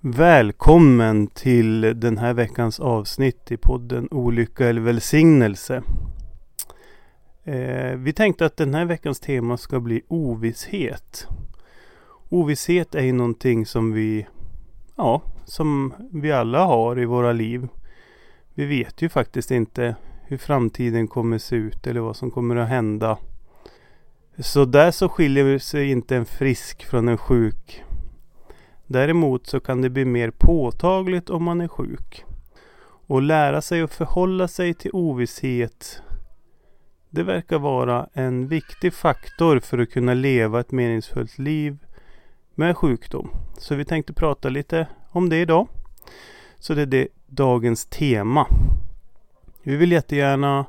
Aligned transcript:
Välkommen 0.00 1.26
till 1.26 1.80
den 1.80 2.18
här 2.18 2.34
veckans 2.34 2.80
avsnitt 2.80 3.52
i 3.52 3.56
podden 3.56 4.08
Olycka 4.10 4.68
eller 4.68 4.80
välsignelse. 4.80 5.82
Eh, 7.44 7.96
vi 7.96 8.12
tänkte 8.12 8.46
att 8.46 8.56
den 8.56 8.74
här 8.74 8.84
veckans 8.84 9.20
tema 9.20 9.56
ska 9.56 9.80
bli 9.80 10.02
ovisshet. 10.08 11.26
Ovisshet 12.28 12.94
är 12.94 13.02
ju 13.02 13.12
någonting 13.12 13.66
som 13.66 13.92
vi, 13.92 14.26
ja, 14.96 15.22
som 15.44 15.94
vi 16.12 16.32
alla 16.32 16.64
har 16.64 17.00
i 17.00 17.04
våra 17.04 17.32
liv. 17.32 17.68
Vi 18.54 18.66
vet 18.66 19.02
ju 19.02 19.08
faktiskt 19.08 19.50
inte 19.50 19.96
hur 20.26 20.38
framtiden 20.38 21.08
kommer 21.08 21.38
se 21.38 21.56
ut 21.56 21.86
eller 21.86 22.00
vad 22.00 22.16
som 22.16 22.30
kommer 22.30 22.56
att 22.56 22.68
hända. 22.68 23.18
Så 24.38 24.64
där 24.64 24.90
så 24.90 25.08
skiljer 25.08 25.58
sig 25.58 25.90
inte 25.90 26.16
en 26.16 26.26
frisk 26.26 26.84
från 26.84 27.08
en 27.08 27.18
sjuk. 27.18 27.84
Däremot 28.88 29.46
så 29.46 29.60
kan 29.60 29.82
det 29.82 29.90
bli 29.90 30.04
mer 30.04 30.30
påtagligt 30.30 31.30
om 31.30 31.44
man 31.44 31.60
är 31.60 31.68
sjuk. 31.68 32.24
Och 33.06 33.22
lära 33.22 33.60
sig 33.60 33.82
att 33.82 33.94
förhålla 33.94 34.48
sig 34.48 34.74
till 34.74 34.90
ovisshet 34.92 36.02
det 37.10 37.22
verkar 37.22 37.58
vara 37.58 38.08
en 38.12 38.48
viktig 38.48 38.94
faktor 38.94 39.58
för 39.60 39.78
att 39.78 39.90
kunna 39.90 40.14
leva 40.14 40.60
ett 40.60 40.70
meningsfullt 40.70 41.38
liv 41.38 41.78
med 42.54 42.76
sjukdom. 42.76 43.30
Så 43.58 43.74
vi 43.74 43.84
tänkte 43.84 44.12
prata 44.12 44.48
lite 44.48 44.86
om 45.10 45.28
det 45.28 45.36
idag. 45.36 45.68
Så 46.58 46.74
det 46.74 46.82
är 46.82 46.86
det 46.86 47.08
dagens 47.26 47.86
tema. 47.86 48.46
Vi 49.62 49.76
vill 49.76 49.92
jättegärna 49.92 50.66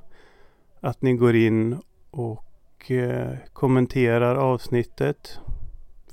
att 0.79 1.01
ni 1.01 1.13
går 1.13 1.35
in 1.35 1.81
och 2.11 2.91
eh, 2.91 3.37
kommenterar 3.53 4.35
avsnittet. 4.35 5.39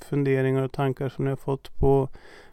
Funderingar 0.03 0.63
och 0.63 0.71
tankar 0.71 1.09
som 1.09 1.25
ni 1.25 1.29
har 1.29 1.37
fått 1.37 1.77
på 1.79 2.09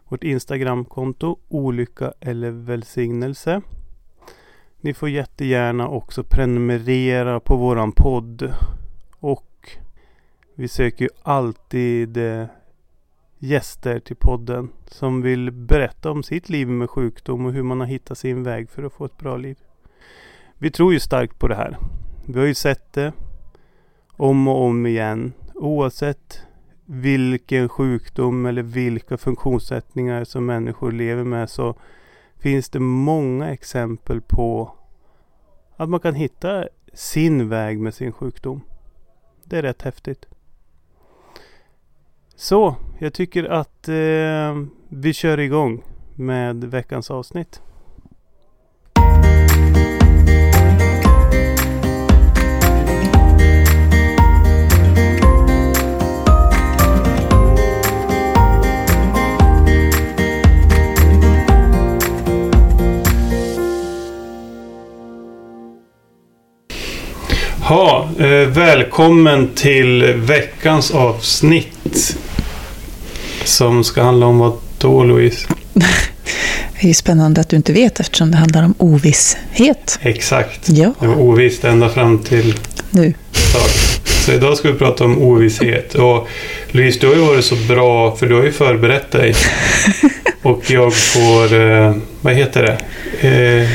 vårt 0.07 0.23
Instagramkonto 0.23 1.39
Olycka 1.47 2.13
eller 2.19 2.51
välsignelse. 2.51 3.61
Ni 4.81 4.93
får 4.93 5.09
jättegärna 5.09 5.87
också 5.87 6.23
prenumerera 6.23 7.39
på 7.39 7.55
våran 7.55 7.91
podd. 7.91 8.53
Och 9.19 9.77
vi 10.55 10.67
söker 10.67 11.05
ju 11.05 11.09
alltid 11.23 12.17
eh, 12.17 12.45
gäster 13.39 13.99
till 13.99 14.15
podden 14.15 14.69
som 14.87 15.21
vill 15.21 15.51
berätta 15.51 16.11
om 16.11 16.23
sitt 16.23 16.49
liv 16.49 16.67
med 16.67 16.89
sjukdom 16.89 17.45
och 17.45 17.53
hur 17.53 17.63
man 17.63 17.79
har 17.79 17.87
hittat 17.87 18.17
sin 18.17 18.43
väg 18.43 18.69
för 18.69 18.83
att 18.83 18.93
få 18.93 19.05
ett 19.05 19.17
bra 19.17 19.37
liv. 19.37 19.57
Vi 20.57 20.71
tror 20.71 20.93
ju 20.93 20.99
starkt 20.99 21.39
på 21.39 21.47
det 21.47 21.55
här. 21.55 21.77
Vi 22.27 22.39
har 22.39 22.45
ju 22.45 22.53
sett 22.53 22.93
det 22.93 23.13
om 24.11 24.47
och 24.47 24.61
om 24.61 24.85
igen. 24.85 25.33
Oavsett 25.53 26.44
vilken 26.85 27.69
sjukdom 27.69 28.45
eller 28.45 28.63
vilka 28.63 29.17
funktionssättningar 29.17 30.23
som 30.23 30.45
människor 30.45 30.91
lever 30.91 31.23
med 31.23 31.49
så 31.49 31.75
finns 32.37 32.69
det 32.69 32.79
många 32.79 33.53
exempel 33.53 34.21
på 34.21 34.75
att 35.77 35.89
man 35.89 35.99
kan 35.99 36.15
hitta 36.15 36.67
sin 36.93 37.49
väg 37.49 37.79
med 37.79 37.93
sin 37.93 38.11
sjukdom. 38.11 38.61
Det 39.43 39.57
är 39.57 39.61
rätt 39.61 39.81
häftigt. 39.81 40.25
Så, 42.35 42.75
jag 42.99 43.13
tycker 43.13 43.43
att 43.43 43.87
eh, 43.87 44.65
vi 44.89 45.13
kör 45.13 45.39
igång 45.39 45.83
med 46.15 46.63
veckans 46.63 47.11
avsnitt. 47.11 47.61
Ha, 67.67 68.09
eh, 68.19 68.47
välkommen 68.47 69.49
till 69.55 70.13
veckans 70.15 70.91
avsnitt. 70.91 72.17
Som 73.43 73.83
ska 73.83 74.03
handla 74.03 74.25
om 74.25 74.39
vad 74.39 74.53
då 74.77 75.03
Louise? 75.03 75.47
Det 75.73 76.83
är 76.83 76.87
ju 76.87 76.93
spännande 76.93 77.41
att 77.41 77.49
du 77.49 77.55
inte 77.55 77.73
vet 77.73 77.99
eftersom 77.99 78.31
det 78.31 78.37
handlar 78.37 78.63
om 78.63 78.73
ovisshet. 78.77 79.99
Exakt. 80.01 80.69
Ja. 80.69 80.93
Det 80.99 81.07
var 81.07 81.15
ovisst 81.15 81.63
ända 81.63 81.89
fram 81.89 82.19
till 82.19 82.55
Nu. 82.91 83.13
Så 84.25 84.31
idag 84.31 84.57
ska 84.57 84.71
vi 84.71 84.77
prata 84.77 85.03
om 85.03 85.21
ovisshet. 85.21 85.95
Och 85.95 86.27
Louise, 86.71 86.99
du 87.01 87.07
har 87.07 87.15
ju 87.15 87.21
varit 87.21 87.45
så 87.45 87.55
bra 87.55 88.15
för 88.15 88.27
du 88.27 88.35
har 88.35 88.43
ju 88.43 88.51
förberett 88.51 89.11
dig. 89.11 89.35
Och 90.41 90.71
jag 90.71 90.95
får, 90.95 91.61
eh, 91.61 91.95
vad 92.21 92.33
heter 92.33 92.63
det? 92.63 92.77
Eh, 93.27 93.69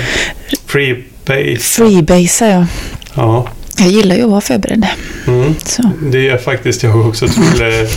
freebase. 0.67 1.59
Freebasea, 1.59 2.51
ja. 2.51 2.67
Ja. 3.15 3.49
Jag 3.81 3.89
gillar 3.89 4.17
ju 4.17 4.23
att 4.23 4.31
vara 4.31 4.41
förberedd. 4.41 4.87
Mm. 5.27 5.55
Så. 5.65 5.91
Det 6.03 6.21
gör 6.21 6.39
faktiskt 6.39 6.83
jag 6.83 7.07
också. 7.07 7.29
Tror 7.29 7.47
jag. 7.61 7.89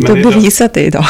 Du 0.00 0.06
har 0.08 0.22
bevisat 0.32 0.74
det 0.74 0.80
idag. 0.84 1.06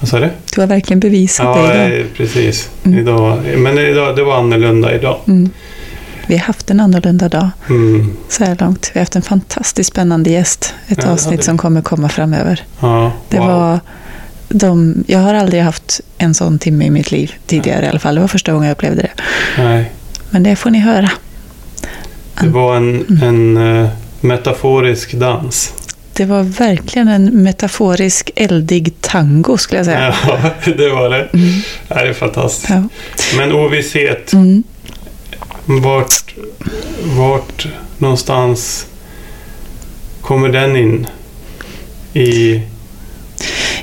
Vad 0.00 0.08
sa 0.08 0.18
du? 0.20 0.30
Du 0.54 0.60
har 0.60 0.68
verkligen 0.68 1.00
bevisat 1.00 1.46
Ja, 1.46 1.62
det 1.66 1.74
idag. 1.86 2.00
eh, 2.00 2.06
precis. 2.16 2.70
Mm. 2.84 2.98
Idag, 2.98 3.38
men 3.58 3.78
idag, 3.78 4.16
det 4.16 4.22
var 4.24 4.38
annorlunda 4.38 4.94
idag. 4.94 5.18
Mm. 5.28 5.50
Vi 6.26 6.36
har 6.36 6.44
haft 6.44 6.70
en 6.70 6.80
annorlunda 6.80 7.28
dag 7.28 7.48
Mm. 7.68 8.16
så 8.28 8.44
här 8.44 8.56
långt. 8.60 8.90
Vi 8.94 8.98
har 8.98 9.02
haft 9.02 9.16
en 9.16 9.22
fantastiskt 9.22 9.90
spännande 9.90 10.30
gäst. 10.30 10.74
Ett 10.88 10.98
Ja, 11.02 11.10
avsnitt 11.10 11.44
som 11.44 11.58
kommer 11.58 11.82
komma 11.82 12.08
framöver. 12.08 12.62
Ja, 12.80 13.12
Det 13.28 13.38
wow. 13.38 13.46
var 13.48 13.80
de, 14.48 15.04
jag 15.06 15.18
har 15.18 15.34
aldrig 15.34 15.62
haft 15.62 16.00
en 16.18 16.34
sån 16.34 16.58
timme 16.58 16.84
i 16.84 16.90
mitt 16.90 17.10
liv 17.10 17.32
tidigare 17.46 17.86
i 17.86 17.88
alla 17.88 17.98
fall. 17.98 18.14
Det 18.14 18.20
var 18.20 18.28
första 18.28 18.52
gången 18.52 18.68
jag 18.68 18.74
upplevde 18.74 19.02
det. 19.02 19.10
Nej, 19.62 19.90
Men 20.30 20.42
det 20.42 20.56
får 20.56 20.70
ni 20.70 20.78
höra. 20.78 21.10
Det 22.40 22.48
var 22.48 22.76
en, 22.76 23.18
en 23.22 23.56
eh, 23.82 23.88
metaforisk 24.20 25.12
dans. 25.14 25.72
Det 26.12 26.24
var 26.24 26.42
verkligen 26.42 27.08
en 27.08 27.42
metaforisk 27.42 28.30
eldig 28.36 28.94
tango 29.00 29.56
skulle 29.58 29.78
jag 29.78 29.86
säga. 29.86 30.14
Ja, 30.26 30.50
det 30.76 30.88
var 30.88 31.08
det. 31.10 31.28
Mm. 31.32 31.60
Det 31.88 31.94
är 31.94 32.12
fantastiskt. 32.12 32.70
Ja. 32.70 32.82
Men 33.36 33.52
ovisshet, 33.52 34.32
Mm. 34.32 34.62
vart, 35.66 36.34
vart 37.18 37.66
någonstans 37.98 38.86
kommer 40.20 40.48
den 40.48 40.76
in? 40.76 41.06
I... 42.14 42.62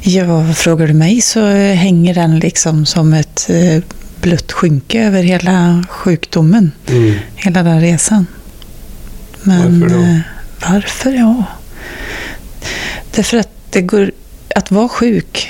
Ja, 0.01 0.53
frågar 0.53 0.87
du 0.87 0.93
mig 0.93 1.21
så 1.21 1.45
hänger 1.55 2.13
den 2.13 2.39
liksom 2.39 2.85
som 2.85 3.13
ett 3.13 3.49
eh, 3.49 3.83
blött 4.21 4.51
skynke 4.51 5.03
över 5.03 5.23
hela 5.23 5.83
sjukdomen. 5.89 6.71
Mm. 6.89 7.13
Hela 7.35 7.63
den 7.63 7.81
resan. 7.81 8.25
Men 9.43 9.79
Varför 9.79 9.95
då? 9.95 10.01
eh, 10.01 10.19
varför? 10.71 11.11
Ja. 11.11 11.43
Därför 13.11 13.37
att 13.37 13.49
det 13.69 13.81
går, 13.81 14.11
att 14.55 14.71
vara 14.71 14.89
sjuk 14.89 15.49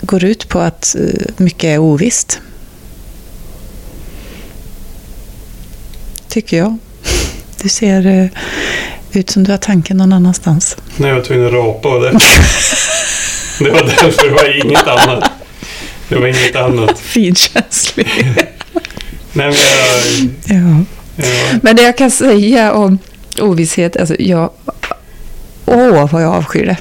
går 0.00 0.24
ut 0.24 0.48
på 0.48 0.60
att 0.60 0.96
eh, 0.98 1.24
mycket 1.36 1.64
är 1.64 1.78
ovisst. 1.78 2.40
Tycker 6.28 6.56
jag. 6.56 6.76
Du 7.62 7.68
ser 7.68 8.06
eh, 8.06 8.26
ut 9.12 9.30
som 9.30 9.44
du 9.44 9.50
har 9.50 9.58
tanken 9.58 9.96
någon 9.96 10.12
annanstans. 10.12 10.76
Nej, 10.96 11.10
jag 11.10 11.24
tvungen 11.24 11.46
att 11.46 11.52
rapa 11.52 11.88
och 11.88 12.02
det. 12.02 12.10
Det 13.58 13.70
var 13.70 13.80
därför, 13.84 14.28
det 14.28 14.34
var 14.34 14.64
inget 14.64 14.86
annat. 14.86 15.30
Det 16.08 16.16
var 16.16 16.26
inget 16.26 16.56
annat. 16.56 16.98
Finkänslig. 16.98 18.06
Nej, 19.32 19.50
men 19.50 19.54
jag... 20.46 20.56
ja. 20.56 20.84
Jag 21.16 21.62
Men 21.62 21.76
det 21.76 21.82
jag 21.82 21.96
kan 21.96 22.10
säga 22.10 22.72
om 22.72 22.98
ovisshet, 23.40 23.96
alltså 23.96 24.16
jag... 24.18 24.50
Åh, 25.66 26.12
vad 26.12 26.22
jag 26.22 26.34
avskyr 26.34 26.66
det. 26.66 26.76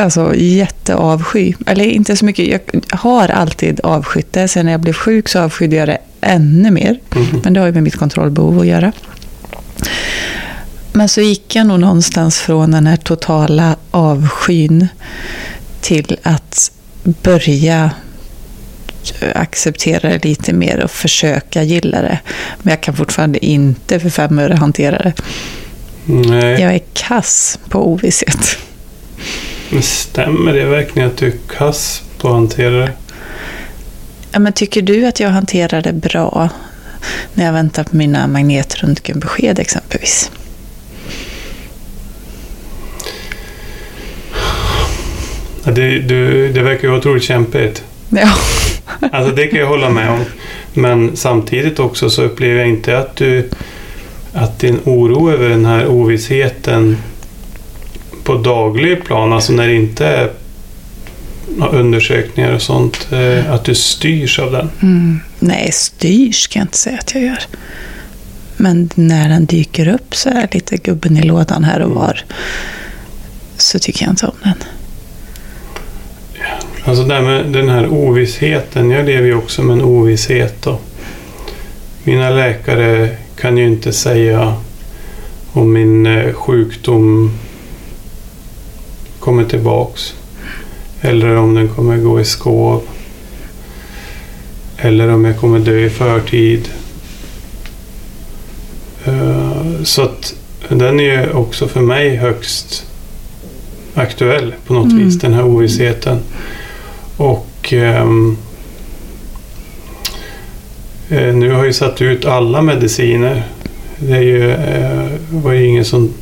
Alltså 0.00 0.34
jätteavsky. 0.34 1.54
Eller 1.66 1.84
inte 1.84 2.16
så 2.16 2.24
mycket, 2.24 2.48
jag 2.48 2.60
har 2.98 3.28
alltid 3.28 3.80
avskytt 3.80 4.32
det. 4.32 4.48
Sen 4.48 4.66
när 4.66 4.72
jag 4.72 4.80
blev 4.80 4.92
sjuk 4.92 5.28
så 5.28 5.40
avskydde 5.40 5.76
jag 5.76 5.88
det 5.88 5.98
ännu 6.20 6.70
mer. 6.70 7.00
Mhm. 7.14 7.40
Men 7.44 7.52
det 7.52 7.60
har 7.60 7.66
ju 7.66 7.72
med 7.72 7.82
mitt 7.82 7.96
kontrollbehov 7.96 8.60
att 8.60 8.66
göra. 8.66 8.92
Men 10.92 11.08
så 11.08 11.20
gick 11.20 11.56
jag 11.56 11.66
nog 11.66 11.80
någonstans 11.80 12.38
från 12.38 12.70
den 12.70 12.86
här 12.86 12.96
totala 12.96 13.76
avskyn 13.90 14.88
till 15.80 16.16
att 16.22 16.72
börja 17.04 17.90
acceptera 19.34 20.08
det 20.08 20.24
lite 20.24 20.52
mer 20.52 20.80
och 20.84 20.90
försöka 20.90 21.62
gilla 21.62 22.02
det. 22.02 22.18
Men 22.58 22.70
jag 22.70 22.80
kan 22.80 22.96
fortfarande 22.96 23.46
inte 23.46 24.00
för 24.00 24.10
fem 24.10 24.38
öre 24.38 24.54
hantera 24.54 24.98
det. 24.98 25.12
Nej, 26.04 26.60
Jag 26.60 26.74
är 26.74 26.80
kass 26.92 27.58
på 27.68 27.88
ovisshet. 27.92 28.58
men 29.70 29.82
stämmer 29.82 30.52
det 30.52 30.64
verkligen 30.64 31.08
att 31.08 31.16
du 31.16 31.26
är 31.26 31.32
kass 31.56 32.02
på 32.18 32.28
att 32.28 32.34
hantera 32.34 32.70
det? 32.78 32.92
Ja, 34.32 34.38
men 34.38 34.52
tycker 34.52 34.82
du 34.82 35.06
att 35.06 35.20
jag 35.20 35.28
hanterar 35.30 35.82
det 35.82 35.92
bra 35.92 36.48
när 37.34 37.44
jag 37.44 37.52
väntar 37.52 37.84
på 37.84 37.96
mina 37.96 38.26
magnetröntgenbesked 38.26 39.58
exempelvis? 39.58 40.30
Ja, 45.64 45.70
det, 45.72 45.98
du, 45.98 46.52
det 46.52 46.62
verkar 46.62 46.88
ju 46.88 46.96
otroligt 46.96 47.22
kämpigt. 47.24 47.82
Ja. 48.08 48.28
Alltså 49.12 49.34
det 49.34 49.46
kan 49.46 49.60
jag 49.60 49.66
hålla 49.66 49.90
med 49.90 50.10
om. 50.10 50.24
Men 50.74 51.16
samtidigt 51.16 51.78
också 51.78 52.10
så 52.10 52.22
upplever 52.22 52.58
jag 52.60 52.68
inte 52.68 52.98
att 52.98 53.16
du 53.16 53.48
att 54.32 54.58
din 54.58 54.80
oro 54.84 55.30
över 55.30 55.48
den 55.48 55.64
här 55.64 55.86
ovissheten 55.86 56.96
på 58.24 58.34
daglig 58.34 59.04
plan, 59.04 59.32
alltså 59.32 59.52
när 59.52 59.66
det 59.66 59.74
inte 59.74 60.06
är 60.06 60.30
undersökningar 61.70 62.52
och 62.52 62.62
sånt, 62.62 63.08
eh, 63.12 63.52
att 63.52 63.64
du 63.64 63.74
styrs 63.74 64.38
av 64.38 64.52
den. 64.52 64.70
Mm. 64.82 65.20
Nej, 65.38 65.72
styrs 65.72 66.46
kan 66.46 66.60
jag 66.60 66.64
inte 66.64 66.78
säga 66.78 66.98
att 66.98 67.14
jag 67.14 67.24
gör. 67.24 67.42
Men 68.56 68.90
när 68.94 69.28
den 69.28 69.46
dyker 69.46 69.88
upp 69.88 70.14
så 70.14 70.28
är 70.28 70.40
jag 70.40 70.54
lite 70.54 70.76
gubben 70.76 71.16
i 71.16 71.22
lådan 71.22 71.64
här 71.64 71.80
och 71.80 71.90
var. 71.90 72.24
Så 73.56 73.78
tycker 73.78 74.04
jag 74.04 74.12
inte 74.12 74.26
om 74.26 74.36
den. 74.42 74.54
Alltså 76.84 77.04
det 77.04 77.14
här 77.14 77.22
med 77.22 77.46
den 77.46 77.68
här 77.68 77.88
ovissheten. 77.92 78.90
Jag 78.90 79.06
lever 79.06 79.26
ju 79.26 79.34
också 79.34 79.62
med 79.62 79.72
en 79.72 79.82
ovisshet. 79.82 80.62
Då. 80.62 80.78
Mina 82.04 82.30
läkare 82.30 83.08
kan 83.36 83.58
ju 83.58 83.66
inte 83.66 83.92
säga 83.92 84.54
om 85.52 85.72
min 85.72 86.06
eh, 86.06 86.32
sjukdom 86.32 87.30
kommer 89.20 89.44
tillbaks. 89.44 90.14
Eller 91.00 91.36
om 91.36 91.54
den 91.54 91.68
kommer 91.68 91.96
gå 91.96 92.20
i 92.20 92.24
skov. 92.24 92.82
Eller 94.76 95.08
om 95.08 95.24
jag 95.24 95.36
kommer 95.38 95.58
dö 95.58 95.78
i 95.78 95.90
förtid. 95.90 96.68
Eh, 99.04 99.62
Så 99.84 100.02
att 100.02 100.34
den 100.68 101.00
är 101.00 101.04
ju 101.26 101.30
också 101.32 101.68
för 101.68 101.80
mig 101.80 102.16
högst 102.16 102.86
aktuell 103.94 104.54
på 104.66 104.74
något 104.74 104.92
Mm. 104.92 105.04
vis, 105.04 105.18
den 105.18 105.32
här 105.34 105.44
ovissheten. 105.44 106.18
Och 107.20 107.72
eh, 107.72 108.06
nu 111.08 111.50
har 111.50 111.58
jag 111.58 111.66
ju 111.66 111.72
satt 111.72 112.02
ut 112.02 112.24
alla 112.24 112.62
mediciner. 112.62 113.42
Det 113.98 114.12
är 114.12 114.20
ju, 114.20 114.50
eh, 114.50 115.06
var 115.30 115.52
ju 115.52 115.66
ingen 115.66 115.84
som 115.84 116.14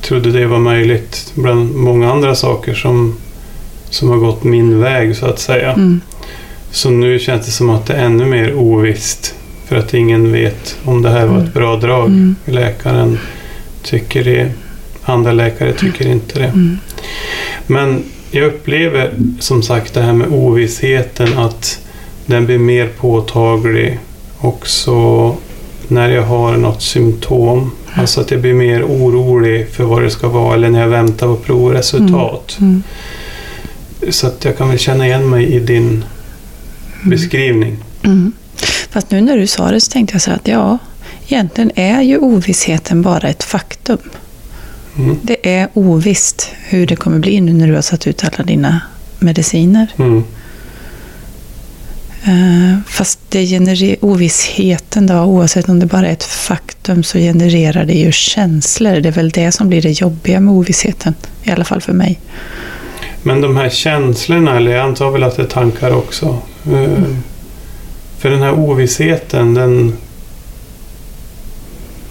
trodde 0.00 0.30
det 0.30 0.46
var 0.46 0.58
möjligt 0.58 1.32
bland 1.34 1.74
många 1.74 2.12
andra 2.12 2.34
saker 2.34 2.74
som, 2.74 3.16
som 3.90 4.08
har 4.08 4.16
gått 4.16 4.44
min 4.44 4.80
väg 4.80 5.16
så 5.16 5.26
att 5.26 5.38
säga. 5.38 5.72
Mm. 5.72 6.00
Så 6.70 6.90
nu 6.90 7.18
känns 7.18 7.46
det 7.46 7.52
som 7.52 7.70
att 7.70 7.86
det 7.86 7.94
är 7.94 8.04
ännu 8.04 8.24
mer 8.24 8.54
ovisst. 8.54 9.34
För 9.66 9.76
att 9.76 9.94
ingen 9.94 10.32
vet 10.32 10.78
om 10.84 11.02
det 11.02 11.10
här 11.10 11.26
var 11.26 11.38
ett 11.38 11.54
bra 11.54 11.76
drag. 11.76 12.06
Mm. 12.06 12.36
Läkaren 12.44 13.18
tycker 13.82 14.24
det. 14.24 14.50
Andra 15.02 15.32
läkare 15.32 15.72
tycker 15.72 16.06
inte 16.06 16.38
det. 16.38 16.46
Mm. 16.46 16.78
Men 17.66 18.04
jag 18.34 18.46
upplever 18.46 19.14
som 19.40 19.62
sagt 19.62 19.94
det 19.94 20.02
här 20.02 20.12
med 20.12 20.28
ovissheten 20.28 21.38
att 21.38 21.80
den 22.26 22.46
blir 22.46 22.58
mer 22.58 22.88
påtaglig 22.88 23.98
också 24.38 25.36
när 25.88 26.08
jag 26.08 26.22
har 26.22 26.56
något 26.56 26.82
symptom. 26.82 27.70
Alltså 27.94 28.20
att 28.20 28.30
jag 28.30 28.40
blir 28.40 28.54
mer 28.54 28.84
orolig 28.84 29.68
för 29.68 29.84
vad 29.84 30.02
det 30.02 30.10
ska 30.10 30.28
vara 30.28 30.54
eller 30.54 30.70
när 30.70 30.80
jag 30.80 30.88
väntar 30.88 31.26
på 31.26 31.36
provresultat. 31.36 32.56
Mm. 32.60 32.82
Så 34.10 34.26
att 34.26 34.44
jag 34.44 34.58
kan 34.58 34.68
väl 34.68 34.78
känna 34.78 35.06
igen 35.06 35.30
mig 35.30 35.54
i 35.54 35.60
din 35.60 36.04
beskrivning. 37.04 37.76
Mm. 38.02 38.32
Fast 38.90 39.10
nu 39.10 39.20
när 39.20 39.36
du 39.36 39.46
sa 39.46 39.70
det 39.70 39.80
så 39.80 39.90
tänkte 39.90 40.14
jag 40.14 40.22
så 40.22 40.30
här 40.30 40.36
att 40.36 40.48
ja, 40.48 40.78
egentligen 41.28 41.70
är 41.74 42.02
ju 42.02 42.18
ovissheten 42.18 43.02
bara 43.02 43.28
ett 43.28 43.44
faktum. 43.44 43.98
Mm. 44.98 45.16
Det 45.22 45.56
är 45.56 45.68
ovisst 45.74 46.50
hur 46.68 46.86
det 46.86 46.96
kommer 46.96 47.18
bli 47.18 47.40
nu 47.40 47.52
när 47.52 47.66
du 47.68 47.74
har 47.74 47.82
satt 47.82 48.06
ut 48.06 48.24
alla 48.24 48.44
dina 48.44 48.80
mediciner. 49.18 49.86
Mm. 49.98 50.24
Eh, 52.24 52.78
Fast 52.86 53.18
det 53.28 53.46
genererar, 53.46 53.96
ovissheten 54.00 55.06
då, 55.06 55.14
oavsett 55.14 55.68
om 55.68 55.78
det 55.80 55.86
bara 55.86 56.08
är 56.08 56.12
ett 56.12 56.24
faktum, 56.24 57.02
så 57.02 57.18
genererar 57.18 57.84
det 57.84 57.92
ju 57.94 58.12
känslor. 58.12 59.00
Det 59.00 59.08
är 59.08 59.12
väl 59.12 59.30
det 59.30 59.52
som 59.52 59.68
blir 59.68 59.82
det 59.82 59.90
jobbiga 60.00 60.40
med 60.40 60.54
ovissheten. 60.54 61.14
I 61.42 61.50
alla 61.50 61.64
fall 61.64 61.80
för 61.80 61.92
mig. 61.92 62.20
Men 63.22 63.40
de 63.40 63.56
här 63.56 63.68
känslorna, 63.68 64.56
eller 64.56 64.70
jag 64.70 64.80
antar 64.86 65.10
väl 65.10 65.22
att 65.22 65.36
det 65.36 65.42
är 65.42 65.46
tankar 65.46 65.90
också. 65.90 66.38
Eh, 66.72 67.02
För 68.18 68.30
den 68.30 68.42
här 68.42 68.52
ovissheten, 68.52 69.54
den... 69.54 69.92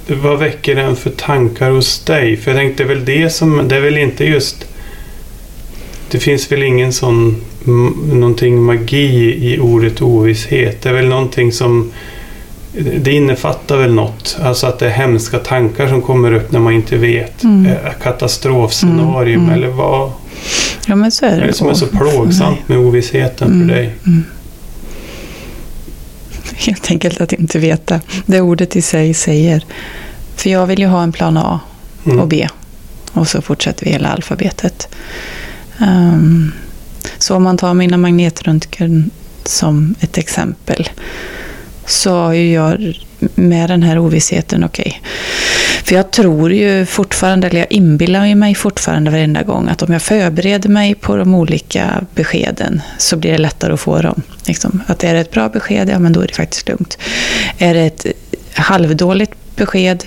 Vad 0.07 0.39
väcker 0.39 0.75
den 0.75 0.95
för 0.95 1.09
tankar 1.09 1.69
hos 1.71 2.00
dig? 2.00 2.38
För 2.38 2.51
jag 2.51 2.59
tänkte 2.59 2.83
väl 2.83 3.05
det 3.05 3.29
som... 3.29 3.67
Det 3.67 3.75
är 3.75 3.81
väl 3.81 3.97
inte 3.97 4.25
just... 4.25 4.65
Det 6.11 6.19
finns 6.19 6.51
väl 6.51 6.63
ingen 6.63 6.94
sån... 6.94 7.41
Någonting 8.13 8.61
magi 8.63 9.35
i 9.53 9.59
ordet 9.59 10.01
ovisshet. 10.01 10.81
Det 10.81 10.89
är 10.89 10.94
väl 10.94 11.07
någonting 11.07 11.51
som... 11.51 11.91
Det 13.01 13.11
innefattar 13.11 13.77
väl 13.77 13.94
något. 13.94 14.38
Alltså 14.41 14.67
att 14.67 14.79
det 14.79 14.85
är 14.85 14.89
hemska 14.91 15.39
tankar 15.39 15.88
som 15.88 16.01
kommer 16.01 16.33
upp 16.33 16.51
när 16.51 16.59
man 16.59 16.73
inte 16.73 16.97
vet. 16.97 17.44
Mm. 17.44 17.65
Eh, 17.65 17.77
Katastrofscenarium 18.03 19.41
Mm, 19.41 19.50
mm. 19.53 19.63
eller 19.63 19.67
vad... 19.75 20.11
Ja, 20.88 20.95
men 20.95 21.11
så 21.11 21.25
är 21.25 21.29
Vad 21.29 21.39
det. 21.39 21.44
är 21.44 21.47
det 21.47 21.53
som 21.53 21.69
är 21.69 21.73
så 21.73 21.88
plågsamt 21.88 22.67
med 22.67 22.77
ovissheten 22.77 23.47
Mm. 23.53 23.67
för 23.67 23.75
dig? 23.75 23.89
Helt 26.68 26.92
enkelt 26.92 27.21
att 27.21 27.33
inte 27.33 27.60
veta. 27.60 28.00
Det 28.25 28.42
ordet 28.42 28.75
i 28.75 28.81
sig 28.81 29.13
säger. 29.13 29.65
För 30.36 30.50
jag 30.50 30.68
vill 30.68 30.80
ju 30.80 30.88
ha 30.88 31.04
en 31.04 31.12
plan 31.12 31.38
A 31.38 31.60
Mm. 32.06 32.19
och 32.19 32.27
B. 32.27 32.48
Och 33.13 33.27
så 33.27 33.42
fortsätter 33.42 33.86
vi 33.86 33.92
hela 33.92 34.10
alfabetet. 34.10 34.88
Ehm, 35.80 36.51
så 37.18 37.36
om 37.36 37.44
man 37.44 37.57
tar 37.57 37.74
mina 37.74 37.98
magnetröntgen 37.98 39.12
som 39.45 39.95
ett 40.00 40.18
exempel. 40.18 40.89
Så 41.86 42.12
har 42.15 42.33
ju 42.33 42.51
jag 42.54 42.94
med 43.35 43.69
den 43.69 43.83
här 43.83 43.99
ovissheten, 43.99 44.63
okej. 44.63 45.01
För 45.83 45.95
jag 45.95 46.11
tror 46.11 46.53
ju 46.53 46.85
fortfarande, 46.85 47.47
eller 47.47 47.59
jag 47.59 47.71
inbillar 47.71 48.25
ju 48.25 48.35
mig 48.35 48.55
fortfarande 48.55 49.11
varenda 49.11 49.43
gång 49.43 49.67
att 49.67 49.81
om 49.81 49.93
jag 49.93 50.01
förbereder 50.01 50.69
mig 50.69 50.95
på 50.95 51.15
de 51.15 51.35
olika 51.35 52.05
beskeden 52.15 52.81
så 52.97 53.17
blir 53.17 53.31
det 53.31 53.37
lättare 53.37 53.73
att 53.73 53.79
få 53.79 54.01
dem. 54.01 54.21
Liksom, 54.45 54.83
att 54.87 55.03
är 55.03 55.13
det 55.13 55.19
ett 55.19 55.31
bra 55.31 55.49
besked, 55.49 55.89
ja 55.89 55.99
men 55.99 56.13
då 56.13 56.21
är 56.21 56.27
det 56.27 56.33
faktiskt 56.33 56.69
lugnt. 56.69 56.97
Är 57.57 57.73
det 57.73 57.81
ett 57.81 58.05
halvdåligt 58.53 59.33
besked, 59.55 60.03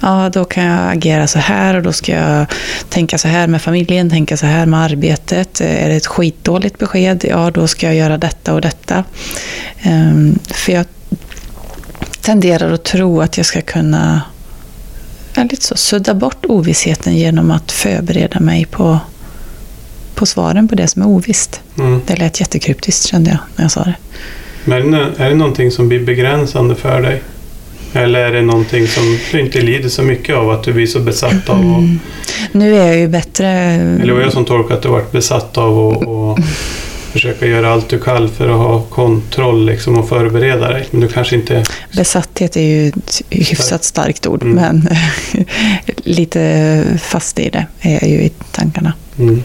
ja 0.00 0.30
då 0.32 0.44
kan 0.44 0.64
jag 0.64 0.92
agera 0.92 1.26
så 1.26 1.38
här 1.38 1.76
och 1.76 1.82
då 1.82 1.92
ska 1.92 2.12
jag 2.12 2.46
tänka 2.88 3.18
så 3.18 3.28
här 3.28 3.46
med 3.46 3.62
familjen, 3.62 4.10
tänka 4.10 4.36
så 4.36 4.46
här 4.46 4.66
med 4.66 4.80
arbetet. 4.80 5.60
Är 5.60 5.88
det 5.88 5.94
ett 5.94 6.06
skitdåligt 6.06 6.78
besked, 6.78 7.24
ja 7.28 7.50
då 7.50 7.66
ska 7.66 7.86
jag 7.86 7.94
göra 7.94 8.18
detta 8.18 8.54
och 8.54 8.60
detta. 8.60 9.04
Um, 9.86 10.38
för 10.50 10.72
jag 10.72 10.86
tenderar 12.20 12.72
att 12.72 12.84
tro 12.84 13.20
att 13.20 13.36
jag 13.36 13.46
ska 13.46 13.60
kunna 13.60 14.22
lite 15.36 15.64
så, 15.64 15.76
sudda 15.76 16.14
bort 16.14 16.46
ovissheten 16.46 17.16
genom 17.16 17.50
att 17.50 17.72
förbereda 17.72 18.40
mig 18.40 18.64
på, 18.64 18.98
på 20.14 20.26
svaren 20.26 20.68
på 20.68 20.74
det 20.74 20.88
som 20.88 21.02
är 21.02 21.06
ovisst. 21.06 21.60
Mm. 21.78 22.00
Det 22.06 22.16
lät 22.16 22.40
jättekryptiskt 22.40 23.06
kände 23.06 23.30
jag 23.30 23.38
när 23.56 23.64
jag 23.64 23.72
sa 23.72 23.84
det. 23.84 23.94
Men 24.64 24.94
är 24.94 25.28
det 25.28 25.34
någonting 25.34 25.70
som 25.70 25.88
blir 25.88 26.04
begränsande 26.04 26.74
för 26.74 27.02
dig? 27.02 27.22
Eller 27.92 28.20
är 28.20 28.32
det 28.32 28.42
någonting 28.42 28.86
som 28.86 29.18
du 29.32 29.40
inte 29.40 29.60
lider 29.60 29.88
så 29.88 30.02
mycket 30.02 30.36
av? 30.36 30.50
Att 30.50 30.62
du 30.62 30.72
blir 30.72 30.86
så 30.86 31.00
besatt 31.00 31.48
av? 31.48 31.58
Och, 31.58 31.78
Mm. 31.78 32.00
Nu 32.52 32.76
är 32.76 32.86
jag 32.86 32.98
ju 32.98 33.08
bättre... 33.08 33.46
Eller 33.46 34.12
var 34.12 34.20
jag 34.20 34.32
som 34.32 34.44
tolkar 34.44 34.74
att 34.74 34.82
du 34.82 34.88
varit 34.88 35.12
besatt 35.12 35.58
av 35.58 35.88
att 35.88 36.06
och 36.06 36.38
försöka 37.10 37.46
göra 37.46 37.72
allt 37.72 37.88
du 37.88 37.98
kan 38.00 38.28
för 38.28 38.48
att 38.48 38.56
ha 38.56 38.82
kontroll 38.82 39.66
liksom, 39.66 39.98
och 39.98 40.08
förbereda 40.08 40.68
dig? 40.72 40.86
Men 40.90 41.00
du 41.00 41.08
kanske 41.08 41.36
inte... 41.36 41.64
Besatthet 41.96 42.56
är 42.56 42.60
ju 42.62 42.88
ett 42.88 43.22
hyfsat 43.30 43.84
starkt 43.84 44.26
ord, 44.26 44.42
Mm. 44.42 44.54
men 44.54 44.88
lite 45.96 46.84
fast 47.02 47.38
i 47.38 47.48
det 47.50 47.66
är 47.80 47.92
jag 47.92 48.08
ju 48.10 48.22
i 48.22 48.32
tankarna. 48.50 48.92
Mm. 49.18 49.42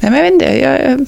Nej, 0.00 0.10
men 0.10 0.14
jag 0.14 0.22
vet 0.22 0.32
inte. 0.32 0.58
Jag... 0.58 1.06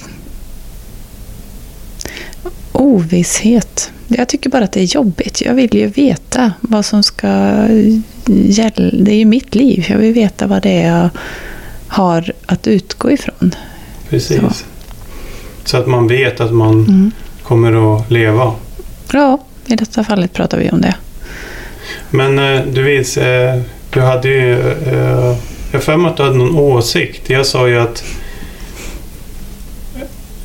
Ovisshet. 2.73 3.93
Jag 4.09 4.29
tycker 4.29 4.51
bara 4.51 4.65
att 4.65 4.73
det 4.73 4.81
är 4.81 4.95
jobbigt. 4.97 5.41
Jag 5.41 5.55
vill 5.55 5.75
ju 5.75 5.87
veta 5.87 6.53
vad 6.61 6.85
som 6.85 7.03
ska 7.03 7.29
gälla. 8.27 8.91
Det 9.05 9.13
är 9.13 9.17
ju 9.17 9.25
mitt 9.25 9.55
liv. 9.55 9.87
Jag 9.89 9.99
vill 9.99 10.13
veta 10.13 10.47
vad 10.47 10.63
det 10.63 10.71
är 10.83 10.89
jag 10.99 11.09
har 11.89 12.33
att 12.47 12.67
utgå 12.67 13.11
ifrån. 13.11 13.55
Precis. 14.11 14.41
Så. 14.41 14.51
Så. 15.65 15.77
att 15.77 15.87
man 15.87 16.09
vet 16.09 16.41
att 16.41 16.53
man 16.53 16.73
Mm. 16.75 17.11
kommer 17.43 17.97
att 17.99 18.11
leva. 18.11 18.53
Ja, 19.13 19.39
i 19.67 19.77
detta 19.77 20.05
fallet 20.05 20.33
pratar 20.33 20.59
vi 20.59 20.71
om 20.71 20.81
det. 20.81 20.95
Men 22.11 22.39
eh, 22.39 22.63
du 22.73 22.83
vet, 22.83 23.17
eh, 23.17 23.63
du 23.91 24.01
hade 24.01 24.29
ju... 24.29 24.53
eh, 24.71 25.37
Jag 25.73 25.83
för 25.83 25.97
mig 25.97 26.11
att 26.11 26.17
du 26.17 26.23
hade 26.23 26.37
någon 26.37 26.57
åsikt. 26.57 27.31
Jag 27.31 27.47
sa 27.47 27.69
ju 27.69 27.79
att 27.79 28.05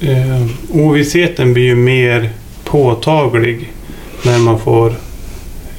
eh, 0.01 0.45
ovissheten 0.71 1.53
blir 1.53 1.63
ju 1.63 1.75
mer 1.75 2.29
påtaglig 2.63 3.71
när 4.25 4.39
man 4.39 4.59
får 4.59 4.89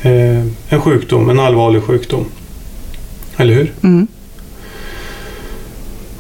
eh, 0.02 0.38
en 0.68 0.80
sjukdom, 0.80 1.30
en 1.30 1.40
allvarlig 1.40 1.82
sjukdom. 1.82 2.24
Eller 3.36 3.54
hur? 3.54 3.72
Mm. 3.82 4.06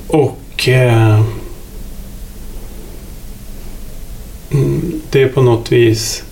Och... 0.06 0.68
Eh, 0.68 1.22
det 5.12 5.26
på 5.26 5.42
något 5.42 5.72
vis 5.72 6.24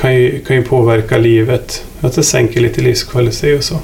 kan 0.00 0.14
ju, 0.14 0.40
kan 0.44 0.56
ju 0.56 0.62
påverka 0.62 1.18
livet. 1.18 1.84
Att 2.00 2.14
det 2.14 2.22
sänker 2.22 2.60
lite 2.60 2.80
livskvalitet 2.80 3.58
och 3.58 3.64
så. 3.64 3.78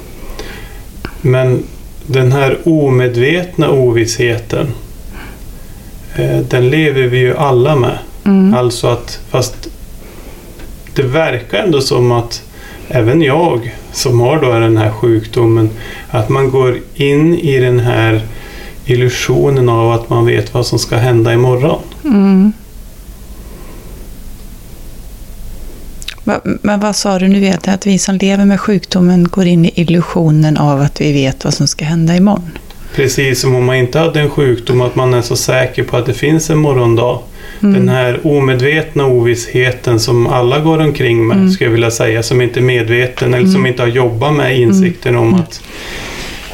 Men 1.21 1.63
den 2.05 2.31
här 2.31 2.57
omedvetna 2.63 3.69
ovissheten 3.69 4.67
eh, 6.15 6.39
den 6.39 6.69
lever 6.69 7.03
vi 7.03 7.17
ju 7.17 7.37
alla 7.37 7.75
med. 7.75 7.97
Mm. 8.25 8.53
Alltså 8.53 8.87
att 8.87 9.19
fast 9.29 9.67
det 10.95 11.03
verkar 11.03 11.57
ändå 11.57 11.81
som 11.81 12.11
att 12.11 12.43
även 12.87 13.21
jag 13.21 13.75
som 13.91 14.19
har 14.19 14.41
då 14.41 14.51
den 14.51 14.77
här 14.77 14.91
sjukdomen 14.91 15.69
att 16.09 16.29
man 16.29 16.51
går 16.51 16.77
in 16.95 17.35
i 17.35 17.59
den 17.59 17.79
här 17.79 18.21
illusionen 18.85 19.69
av 19.69 19.91
att 19.91 20.09
man 20.09 20.25
vet 20.25 20.53
vad 20.53 20.65
som 20.65 20.79
ska 20.79 20.97
hända 20.97 21.33
imorgon. 21.33 21.81
Mm. 22.03 22.53
Men 26.61 26.79
vad 26.79 26.95
sa 26.95 27.19
du 27.19 27.27
nu 27.27 27.39
vet 27.39 27.67
att 27.67 27.87
vi 27.87 27.99
som 27.99 28.15
lever 28.15 28.45
med 28.45 28.59
sjukdomen 28.59 29.23
går 29.23 29.45
in 29.45 29.65
i 29.65 29.71
illusionen 29.75 30.57
av 30.57 30.81
att 30.81 31.01
vi 31.01 31.13
vet 31.13 31.43
vad 31.43 31.53
som 31.53 31.67
ska 31.67 31.85
hända 31.85 32.15
imorgon. 32.15 32.49
Precis 32.95 33.41
som 33.41 33.55
om 33.55 33.65
man 33.65 33.75
inte 33.75 33.99
hade 33.99 34.19
en 34.21 34.29
sjukdom 34.29 34.81
att 34.81 34.95
man 34.95 35.13
är 35.13 35.21
så 35.21 35.35
säker 35.35 35.83
på 35.83 35.97
att 35.97 36.05
det 36.05 36.13
finns 36.13 36.49
en 36.49 36.57
morgondag. 36.57 37.19
Mm. 37.61 37.73
Den 37.73 37.89
här 37.89 38.19
omedvetna 38.27 39.05
ovissheten 39.05 39.99
som 39.99 40.27
alla 40.27 40.59
går 40.59 40.79
omkring 40.79 41.27
med, 41.27 41.37
Mm. 41.37 41.51
skulle 41.51 41.67
jag 41.67 41.71
vilja 41.73 41.91
säga, 41.91 42.23
som 42.23 42.41
inte 42.41 42.59
är 42.59 42.61
medveten 42.63 43.33
eller 43.33 43.45
som 43.45 43.55
Mm. 43.55 43.65
inte 43.65 43.81
har 43.81 43.89
jobbat 43.89 44.33
med 44.35 44.59
insikten 44.59 45.15
om 45.15 45.27
Mm. 45.27 45.39
att 45.39 45.61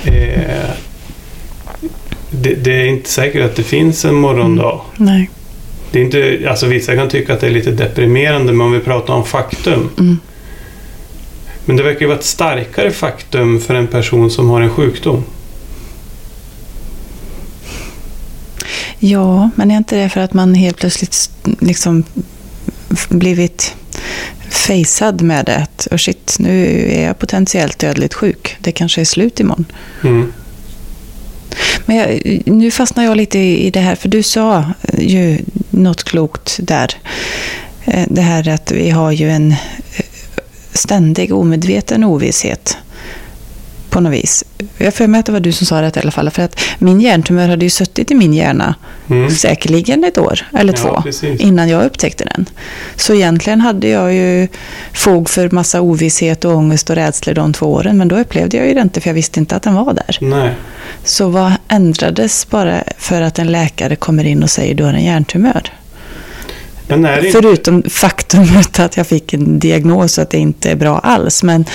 eh, 0.03 0.69
det, 2.29 2.53
det 2.55 2.81
är 2.81 2.85
inte 2.85 3.09
säkert 3.09 3.45
att 3.45 3.55
det 3.55 3.63
finns 3.63 4.05
en 4.05 4.15
morgondag. 4.15 4.81
Nej. 4.97 5.29
Det 5.95 5.99
är 5.99 6.03
inte, 6.03 6.49
alltså 6.49 6.67
vissa 6.67 6.95
kan 6.95 7.09
tycka 7.09 7.33
att 7.33 7.39
det 7.39 7.47
är 7.47 7.51
lite 7.51 7.71
deprimerande, 7.71 8.53
men 8.53 8.67
om 8.67 8.71
vi 8.71 8.79
pratar 8.79 9.13
om 9.13 9.25
faktum. 9.25 9.89
Mm. 9.99 10.19
Men 11.65 11.77
det 11.77 11.83
verkar 11.83 12.01
ju 12.01 12.07
vara 12.07 12.17
ett 12.17 12.25
starkare 12.25 12.91
faktum 12.91 13.59
för 13.59 13.73
en 13.73 13.87
person 13.87 14.31
som 14.31 14.49
har 14.49 14.61
en 14.61 14.69
sjukdom. 14.69 15.23
Ja, 18.99 19.49
men 19.55 19.71
är 19.71 19.77
inte 19.77 19.95
det 19.95 20.09
för 20.09 20.21
att 20.21 20.33
man 20.33 20.53
helt 20.53 20.77
plötsligt 20.77 21.29
liksom 21.59 22.03
blivit 23.09 23.75
facead 24.49 25.21
med 25.21 25.45
det? 25.45 25.55
Att 25.55 25.87
oh 25.91 25.97
shit, 25.97 26.35
nu 26.39 26.85
är 26.91 27.05
jag 27.05 27.19
potentiellt 27.19 27.79
dödligt 27.79 28.13
sjuk. 28.13 28.55
Det 28.59 28.71
kanske 28.71 29.01
är 29.01 29.05
slut 29.05 29.39
imorgon. 29.39 29.65
Mm. 30.03 30.33
Men 31.85 31.97
jag, 31.97 32.41
nu 32.45 32.71
fastnar 32.71 33.03
jag 33.03 33.17
lite 33.17 33.39
i 33.39 33.69
det 33.69 33.79
här, 33.79 33.95
för 33.95 34.09
du 34.09 34.23
sa 34.23 34.57
eh, 34.57 34.99
ju 34.99 35.39
något 35.69 36.03
klokt 36.03 36.59
där. 36.61 36.93
Eh, 37.85 38.05
det 38.09 38.21
här 38.21 38.49
att 38.49 38.71
vi 38.71 38.89
har 38.89 39.11
ju 39.11 39.29
en 39.29 39.51
eh, 39.51 39.57
ständig 40.73 41.33
omedveten 41.33 42.03
ovisshet 42.03 42.77
på 43.95 44.01
något 44.01 44.13
vis. 44.13 44.43
Jag 44.77 44.93
får 44.93 45.07
mig 45.07 45.19
att 45.19 45.25
det 45.25 45.31
var 45.31 45.39
du 45.39 45.51
som 45.51 45.65
sa 45.67 45.81
det 45.81 45.97
i 45.97 45.99
alla 45.99 46.11
fall, 46.11 46.29
för 46.29 46.43
att 46.43 46.59
min 46.79 47.01
hjärntumör 47.01 47.47
hade 47.49 47.65
ju 47.65 47.69
suttit 47.69 48.11
i 48.11 48.15
min 48.15 48.33
hjärna 48.33 48.75
Mm. 49.09 49.29
säkerligen 49.31 50.03
ett 50.03 50.17
år 50.17 50.39
eller 50.57 50.73
Ja, 50.73 50.79
två 50.79 51.01
precis. 51.01 51.41
innan 51.41 51.69
jag 51.69 51.85
upptäckte 51.85 52.25
den. 52.35 52.45
Så 52.95 53.13
egentligen 53.13 53.61
hade 53.61 53.87
jag 53.87 54.13
ju 54.13 54.47
fog 54.93 55.29
för 55.29 55.49
massa 55.49 55.81
ovisshet 55.81 56.45
och 56.45 56.51
ångest 56.55 56.89
och 56.89 56.95
rädslor 56.95 57.33
de 57.33 57.53
två 57.53 57.65
åren, 57.65 57.97
men 57.97 58.07
då 58.07 58.15
upplevde 58.19 58.57
jag 58.57 58.67
ju 58.67 58.73
det 58.73 58.81
inte 58.81 59.01
för 59.01 59.09
jag 59.09 59.13
visste 59.15 59.39
inte 59.39 59.55
att 59.55 59.63
den 59.63 59.73
var 59.75 59.93
där. 59.93 60.17
Nej. 60.21 60.51
Så 61.03 61.27
vad 61.29 61.51
ändrades 61.67 62.47
bara 62.49 62.83
för 62.97 63.21
att 63.21 63.39
en 63.39 63.51
läkare 63.51 63.95
kommer 63.95 64.23
in 64.23 64.43
och 64.43 64.49
säger 64.49 64.75
du 64.75 64.83
har 64.83 64.93
en 64.93 65.03
hjärntumör? 65.03 65.61
Förutom 67.31 67.83
faktumet 67.89 68.79
att 68.79 68.97
jag 68.97 69.07
fick 69.07 69.33
en 69.33 69.59
diagnos 69.59 70.17
och 70.17 70.21
att 70.21 70.29
det 70.29 70.37
inte 70.37 70.71
är 70.71 70.75
bra 70.75 70.99
alls. 70.99 71.43
Men 71.43 71.65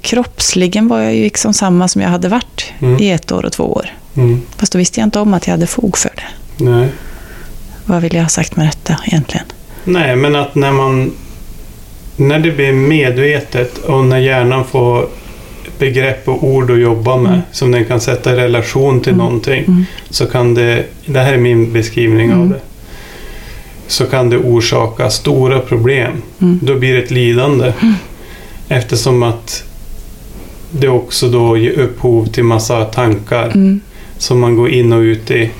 kroppsligen 0.00 0.88
var 0.88 1.00
jag 1.00 1.14
ju 1.14 1.22
liksom 1.22 1.52
samma 1.54 1.88
som 1.88 2.02
jag 2.02 2.08
hade 2.08 2.28
varit 2.28 2.72
Mm. 2.78 3.02
i 3.02 3.10
ett 3.10 3.32
år 3.32 3.44
och 3.46 3.52
två 3.52 3.64
år. 3.64 3.86
Mm. 4.14 4.40
Fast 4.56 4.72
då 4.72 4.78
visste 4.78 5.00
jag 5.00 5.06
inte 5.06 5.18
om 5.18 5.34
att 5.34 5.46
jag 5.46 5.52
hade 5.52 5.66
fog 5.66 5.98
för 5.98 6.10
det. 6.16 6.64
Nej. 6.64 6.88
Vad 7.84 8.02
vill 8.02 8.14
jag 8.14 8.22
ha 8.22 8.28
sagt 8.28 8.56
med 8.56 8.66
detta 8.66 8.96
egentligen? 9.06 9.46
Nej, 9.84 10.16
men 10.16 10.36
att 10.36 10.54
när 10.54 10.72
man... 10.72 11.12
När 12.16 12.38
det 12.38 12.50
blir 12.50 12.72
medvetet 12.72 13.78
och 13.78 14.04
när 14.04 14.18
hjärnan 14.18 14.64
får 14.64 15.08
begrepp 15.78 16.28
och 16.28 16.44
ord 16.44 16.70
att 16.70 16.78
jobba 16.80 17.16
med 17.16 17.30
Mm. 17.32 17.42
som 17.52 17.70
den 17.70 17.84
kan 17.84 18.00
sätta 18.00 18.32
i 18.32 18.36
relation 18.36 19.00
till 19.00 19.12
Mm. 19.12 19.26
någonting 19.26 19.64
Mm. 19.64 19.84
så 20.10 20.26
kan 20.26 20.54
det... 20.54 20.84
Det 21.06 21.20
här 21.20 21.32
är 21.32 21.38
min 21.38 21.72
beskrivning 21.72 22.32
av 22.32 22.36
Mm. 22.38 22.50
det. 22.50 22.60
Så 23.86 24.06
kan 24.06 24.30
det 24.30 24.36
orsaka 24.38 25.10
stora 25.10 25.60
problem. 25.60 26.22
Mm. 26.40 26.58
Då 26.62 26.74
blir 26.74 26.92
det 26.94 27.02
ett 27.02 27.10
lidande. 27.10 27.72
Eftersom 28.68 29.22
att 29.22 29.64
det 30.80 30.88
också 30.88 31.28
då 31.28 31.56
ger 31.56 31.72
upphov 31.78 32.26
till 32.26 32.44
massa 32.44 32.84
tankar 32.84 33.50
Mm. 33.54 33.80
som 34.18 34.40
man 34.40 34.56
går 34.56 34.70
in 34.70 34.92
och 34.92 35.00
ut 35.00 35.30
i. 35.30 35.50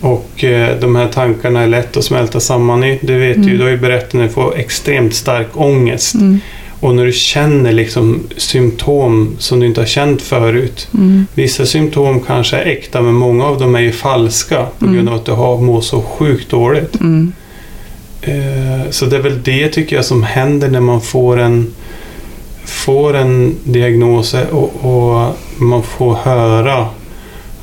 Och 0.00 0.44
eh, 0.44 0.80
de 0.80 0.96
här 0.96 1.08
tankarna 1.08 1.60
är 1.62 1.66
lätt 1.66 1.96
att 1.96 2.04
smälta 2.04 2.40
samman 2.40 2.84
i. 2.84 2.98
Det 3.02 3.18
vet 3.18 3.36
du 3.36 3.42
ju, 3.42 3.46
Mm. 3.48 3.58
du 3.58 3.64
har 3.64 3.70
ju 3.70 3.76
berättat 3.76 4.12
när 4.12 4.22
du 4.22 4.28
får 4.28 4.56
extremt 4.58 5.14
stark 5.14 5.46
ångest. 5.54 6.14
Mm. 6.14 6.40
Och 6.80 6.94
när 6.94 7.06
du 7.06 7.12
känner 7.12 7.72
liksom 7.72 8.20
symptom 8.36 9.34
som 9.38 9.60
du 9.60 9.66
inte 9.66 9.80
har 9.80 9.86
känt 9.86 10.22
förut. 10.22 10.88
Mm. 10.94 11.26
Vissa 11.34 11.66
symptom 11.66 12.20
kanske 12.20 12.56
är 12.56 12.66
äkta 12.66 13.00
men 13.02 13.14
många 13.14 13.44
av 13.44 13.58
dem 13.58 13.74
är 13.74 13.80
ju 13.80 13.92
falska 13.92 14.66
på 14.78 14.84
Mm. 14.84 14.94
grund 14.96 15.08
av 15.08 15.14
att 15.14 15.24
du 15.24 15.32
har 15.32 15.58
mår 15.60 15.80
så 15.80 16.00
sjukt 16.02 16.50
dåligt. 16.50 17.00
Mm. 17.00 17.32
Eh, 18.22 18.90
Så 18.90 19.06
det 19.06 19.16
är 19.16 19.20
väl 19.22 19.42
det 19.42 19.68
tycker 19.68 19.96
jag 19.96 20.04
som 20.04 20.22
händer 20.22 20.68
när 20.68 20.80
man 20.80 21.00
får 21.00 21.38
en, 21.40 21.66
får 22.70 23.16
en 23.16 23.56
diagnos 23.64 24.34
och, 24.52 24.84
och 24.84 25.36
man 25.56 25.82
får 25.82 26.14
höra 26.14 26.86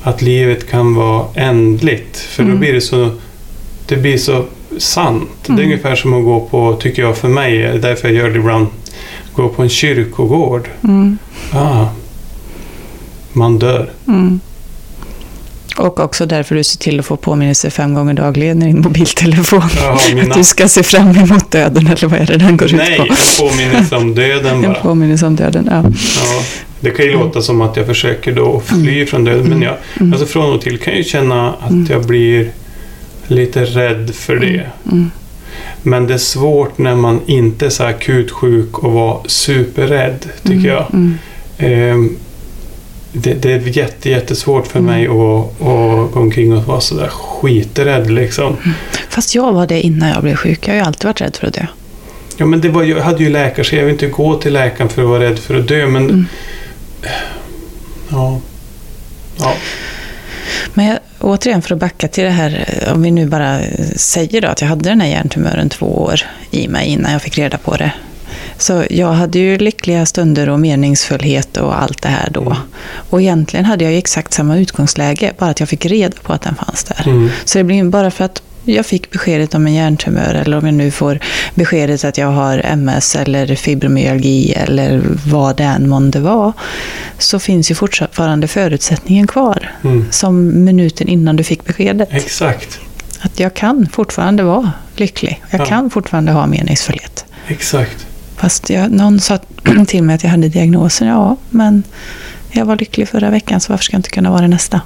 att 0.02 0.22
livet 0.22 0.70
kan 0.70 0.94
vara 0.94 1.24
ändligt. 1.34 2.16
För 2.18 2.42
då 2.42 2.48
Mm. 2.48 2.60
blir 2.60 2.72
det 2.72 2.80
så, 2.80 3.10
det 3.86 3.96
blir 3.96 4.18
så 4.18 4.44
sant. 4.78 5.28
Det 5.46 5.52
är 5.52 5.54
Mm. 5.54 5.64
ungefär 5.64 5.94
som 5.94 6.14
att 6.14 6.24
gå 6.24 6.40
på, 6.40 6.76
tycker 6.80 7.02
jag 7.02 7.16
för 7.16 7.28
mig, 7.28 7.78
därför 7.78 8.08
jag 8.08 8.16
gör 8.16 8.30
det 8.30 8.38
ibland, 8.38 8.66
gå 9.34 9.48
på 9.48 9.62
en 9.62 9.68
kyrkogård. 9.68 10.68
Mm. 10.84 11.18
Ah, 11.52 11.86
man 13.32 13.58
dör. 13.58 13.90
Mm. 14.08 14.40
Och 15.78 16.00
också 16.00 16.26
därför 16.26 16.54
du 16.54 16.64
ser 16.64 16.78
till 16.78 17.00
att 17.00 17.06
få 17.06 17.16
påminnelse 17.16 17.70
fem 17.70 17.94
gånger 17.94 18.14
dagligen 18.14 18.62
i 18.62 18.66
din 18.66 18.80
mobiltelefon. 18.80 19.62
Jag 19.76 19.92
har 19.92 20.14
mina, 20.14 20.30
Att 20.30 20.36
du 20.38 20.44
ska 20.44 20.68
se 20.68 20.82
fram 20.82 21.10
emot 21.10 21.50
döden, 21.50 21.86
eller 21.86 22.06
vad 22.08 22.20
är 22.20 22.26
det 22.26 22.36
den 22.36 22.56
går 22.56 22.68
nej, 22.72 22.92
ut 22.92 22.98
på? 22.98 23.02
en 23.12 23.48
påminnelse 23.48 23.96
om 23.96 24.14
döden 24.14 24.56
En 24.56 24.62
bara. 24.62 24.74
påminnelse 24.74 25.26
om 25.26 25.36
döden, 25.36 25.68
ja. 25.70 25.82
Ja, 26.24 26.42
det 26.80 26.90
kan 26.90 27.04
ju 27.06 27.12
låta 27.12 27.42
som 27.42 27.60
att 27.60 27.76
jag 27.76 27.86
försöker 27.86 28.32
då 28.32 28.60
fly 28.66 29.06
från 29.06 29.24
döden. 29.24 29.48
Men 29.48 29.62
jag, 29.62 29.74
Mm. 30.00 30.12
alltså 30.12 30.26
från 30.26 30.54
och 30.54 30.60
till 30.62 30.78
kan 30.78 30.92
jag 30.92 30.98
ju 30.98 31.04
känna 31.08 31.48
att 31.52 31.70
Mm. 31.70 31.86
jag 31.90 32.04
blir 32.06 32.50
lite 33.26 33.64
rädd 33.64 34.14
för 34.14 34.36
det. 34.36 34.66
Mm. 34.92 35.10
Men 35.82 36.06
det 36.06 36.14
är 36.14 36.18
svårt 36.18 36.78
när 36.78 36.94
man 36.94 37.20
inte 37.26 37.66
är 37.66 37.70
så 37.70 37.84
akut 37.84 38.30
sjuk 38.30 38.78
och 38.78 38.92
vara 38.92 39.18
superrädd, 39.26 40.18
tycker 40.42 40.54
Mm. 40.54 40.64
jag. 40.66 40.86
Mm. 40.92 41.18
Ehm, 41.58 42.16
det, 43.12 43.34
det 43.34 43.52
är 43.52 43.58
jätte, 43.78 44.10
jättesvårt 44.10 44.66
för 44.66 44.78
Mm. 44.78 44.90
mig 44.94 45.06
att, 45.06 45.12
att 45.62 46.12
gå 46.12 46.20
omkring 46.20 46.52
och 46.56 46.64
vara 46.64 46.80
sådär 46.80 47.08
skiträdd 47.08 48.10
liksom. 48.10 48.56
Fast 49.08 49.34
jag 49.34 49.52
var 49.52 49.66
det 49.66 49.80
innan 49.80 50.08
jag 50.08 50.22
blev 50.22 50.34
sjuk. 50.36 50.68
Jag 50.68 50.72
har 50.74 50.78
ju 50.78 50.86
alltid 50.86 51.04
varit 51.04 51.20
rädd 51.20 51.36
för 51.36 51.46
att 51.46 51.54
dö. 51.54 51.66
Ja, 52.36 52.46
men 52.46 52.60
det 52.60 52.68
var, 52.68 52.82
jag 52.82 53.00
hade 53.02 53.22
ju 53.24 53.30
läkare 53.30 53.64
så 53.64 53.76
jag 53.76 53.82
vill 53.84 53.92
inte 53.92 54.06
gå 54.06 54.34
till 54.38 54.52
läkaren 54.52 54.88
för 54.90 55.02
att 55.02 55.08
vara 55.08 55.20
rädd 55.24 55.38
för 55.38 55.54
att 55.58 55.68
dö. 55.68 55.86
Men 55.86 56.04
Mm. 56.10 56.26
ja. 58.10 58.40
ja. 59.38 59.54
Men 60.74 60.86
jag, 60.86 60.98
återigen 61.20 61.62
för 61.62 61.74
att 61.74 61.80
backa 61.80 62.08
till 62.08 62.24
det 62.24 62.30
här, 62.30 62.64
om 62.94 63.02
vi 63.02 63.10
nu 63.10 63.26
bara 63.26 63.60
säger 63.96 64.40
då 64.40 64.48
att 64.48 64.60
jag 64.60 64.68
hade 64.68 64.88
den 64.88 65.00
här 65.00 65.08
hjärntumören 65.08 65.68
två 65.68 65.86
år 66.02 66.20
i 66.50 66.68
mig 66.68 66.86
innan 66.88 67.12
jag 67.12 67.22
fick 67.22 67.38
reda 67.38 67.58
på 67.58 67.76
det. 67.76 67.92
Så 68.58 68.84
jag 68.90 69.12
hade 69.12 69.38
ju 69.38 69.58
lyckliga 69.58 70.06
stunder 70.06 70.48
och 70.48 70.60
meningsfullhet 70.60 71.56
och 71.56 71.82
allt 71.82 72.02
det 72.02 72.08
här 72.08 72.28
då. 72.30 72.40
Mm. 72.42 72.56
Och 73.10 73.20
egentligen 73.22 73.64
hade 73.64 73.84
jag 73.84 73.92
ju 73.92 73.98
exakt 73.98 74.32
samma 74.34 74.58
utgångsläge, 74.58 75.32
bara 75.38 75.50
att 75.50 75.60
jag 75.60 75.68
fick 75.68 75.86
reda 75.86 76.16
på 76.22 76.32
att 76.32 76.42
den 76.42 76.54
fanns 76.54 76.84
där. 76.84 77.02
Mm. 77.08 77.28
Så 77.44 77.58
det 77.58 77.64
blir 77.64 77.76
ju 77.76 77.84
bara 77.90 78.10
för 78.10 78.24
att 78.24 78.42
jag 78.64 78.86
fick 78.86 79.10
beskedet 79.10 79.54
om 79.54 79.66
en 79.66 79.74
hjärntumör 79.74 80.34
eller 80.34 80.58
om 80.58 80.66
jag 80.66 80.74
nu 80.74 80.90
får 80.90 81.18
beskedet 81.54 82.04
att 82.04 82.18
jag 82.18 82.26
har 82.28 82.58
MS 82.64 83.16
eller 83.16 83.54
fibromyalgi 83.54 84.52
eller 84.52 85.02
vad 85.26 85.56
det 85.56 85.64
än 85.64 85.88
månde 85.88 86.20
vara. 86.20 86.52
Så 87.18 87.38
finns 87.38 87.70
ju 87.70 87.74
fortfarande 87.74 88.48
förutsättningen 88.48 89.26
kvar. 89.26 89.72
Mm. 89.84 90.06
Som 90.10 90.64
minuten 90.64 91.08
innan 91.08 91.36
du 91.36 91.44
fick 91.44 91.64
beskedet. 91.64 92.08
Exakt. 92.12 92.78
Att 93.20 93.40
jag 93.40 93.54
kan 93.54 93.88
fortfarande 93.92 94.42
vara 94.42 94.72
lycklig. 94.96 95.42
Jag 95.50 95.60
Ja. 95.60 95.64
kan 95.64 95.90
fortfarande 95.90 96.32
ha 96.32 96.46
meningsfullhet. 96.46 97.24
Exakt. 97.46 98.06
Fast 98.40 98.70
jag, 98.70 98.90
någon 98.92 99.20
sa 99.20 99.38
till 99.86 100.02
mig 100.02 100.14
att 100.14 100.22
jag 100.22 100.30
hade 100.30 100.48
diagnosen. 100.48 101.08
Ja, 101.08 101.36
men 101.50 101.82
jag 102.50 102.64
var 102.64 102.76
lycklig 102.76 103.08
förra 103.08 103.30
veckan 103.30 103.60
så 103.60 103.72
varför 103.72 103.84
ska 103.84 103.94
jag 103.94 103.98
inte 103.98 104.10
kunna 104.10 104.30
vara 104.30 104.40
det 104.40 104.48
nästa? 104.48 104.80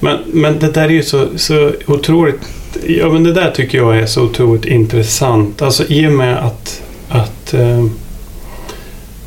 Men, 0.00 0.18
men 0.26 0.58
det 0.58 0.70
där 0.72 0.84
är 0.84 0.88
ju 0.88 1.02
så, 1.02 1.26
så 1.36 1.72
otroligt 1.86 2.40
Ja, 2.86 3.08
men 3.08 3.24
det 3.24 3.32
där 3.32 3.50
tycker 3.50 3.78
jag 3.78 3.98
är 3.98 4.06
så 4.06 4.22
otroligt 4.22 4.64
intressant. 4.64 5.62
Alltså 5.62 5.84
i 5.88 6.06
och 6.06 6.12
med 6.12 6.36
att, 6.38 6.82
att 7.08 7.54
eh, 7.54 7.84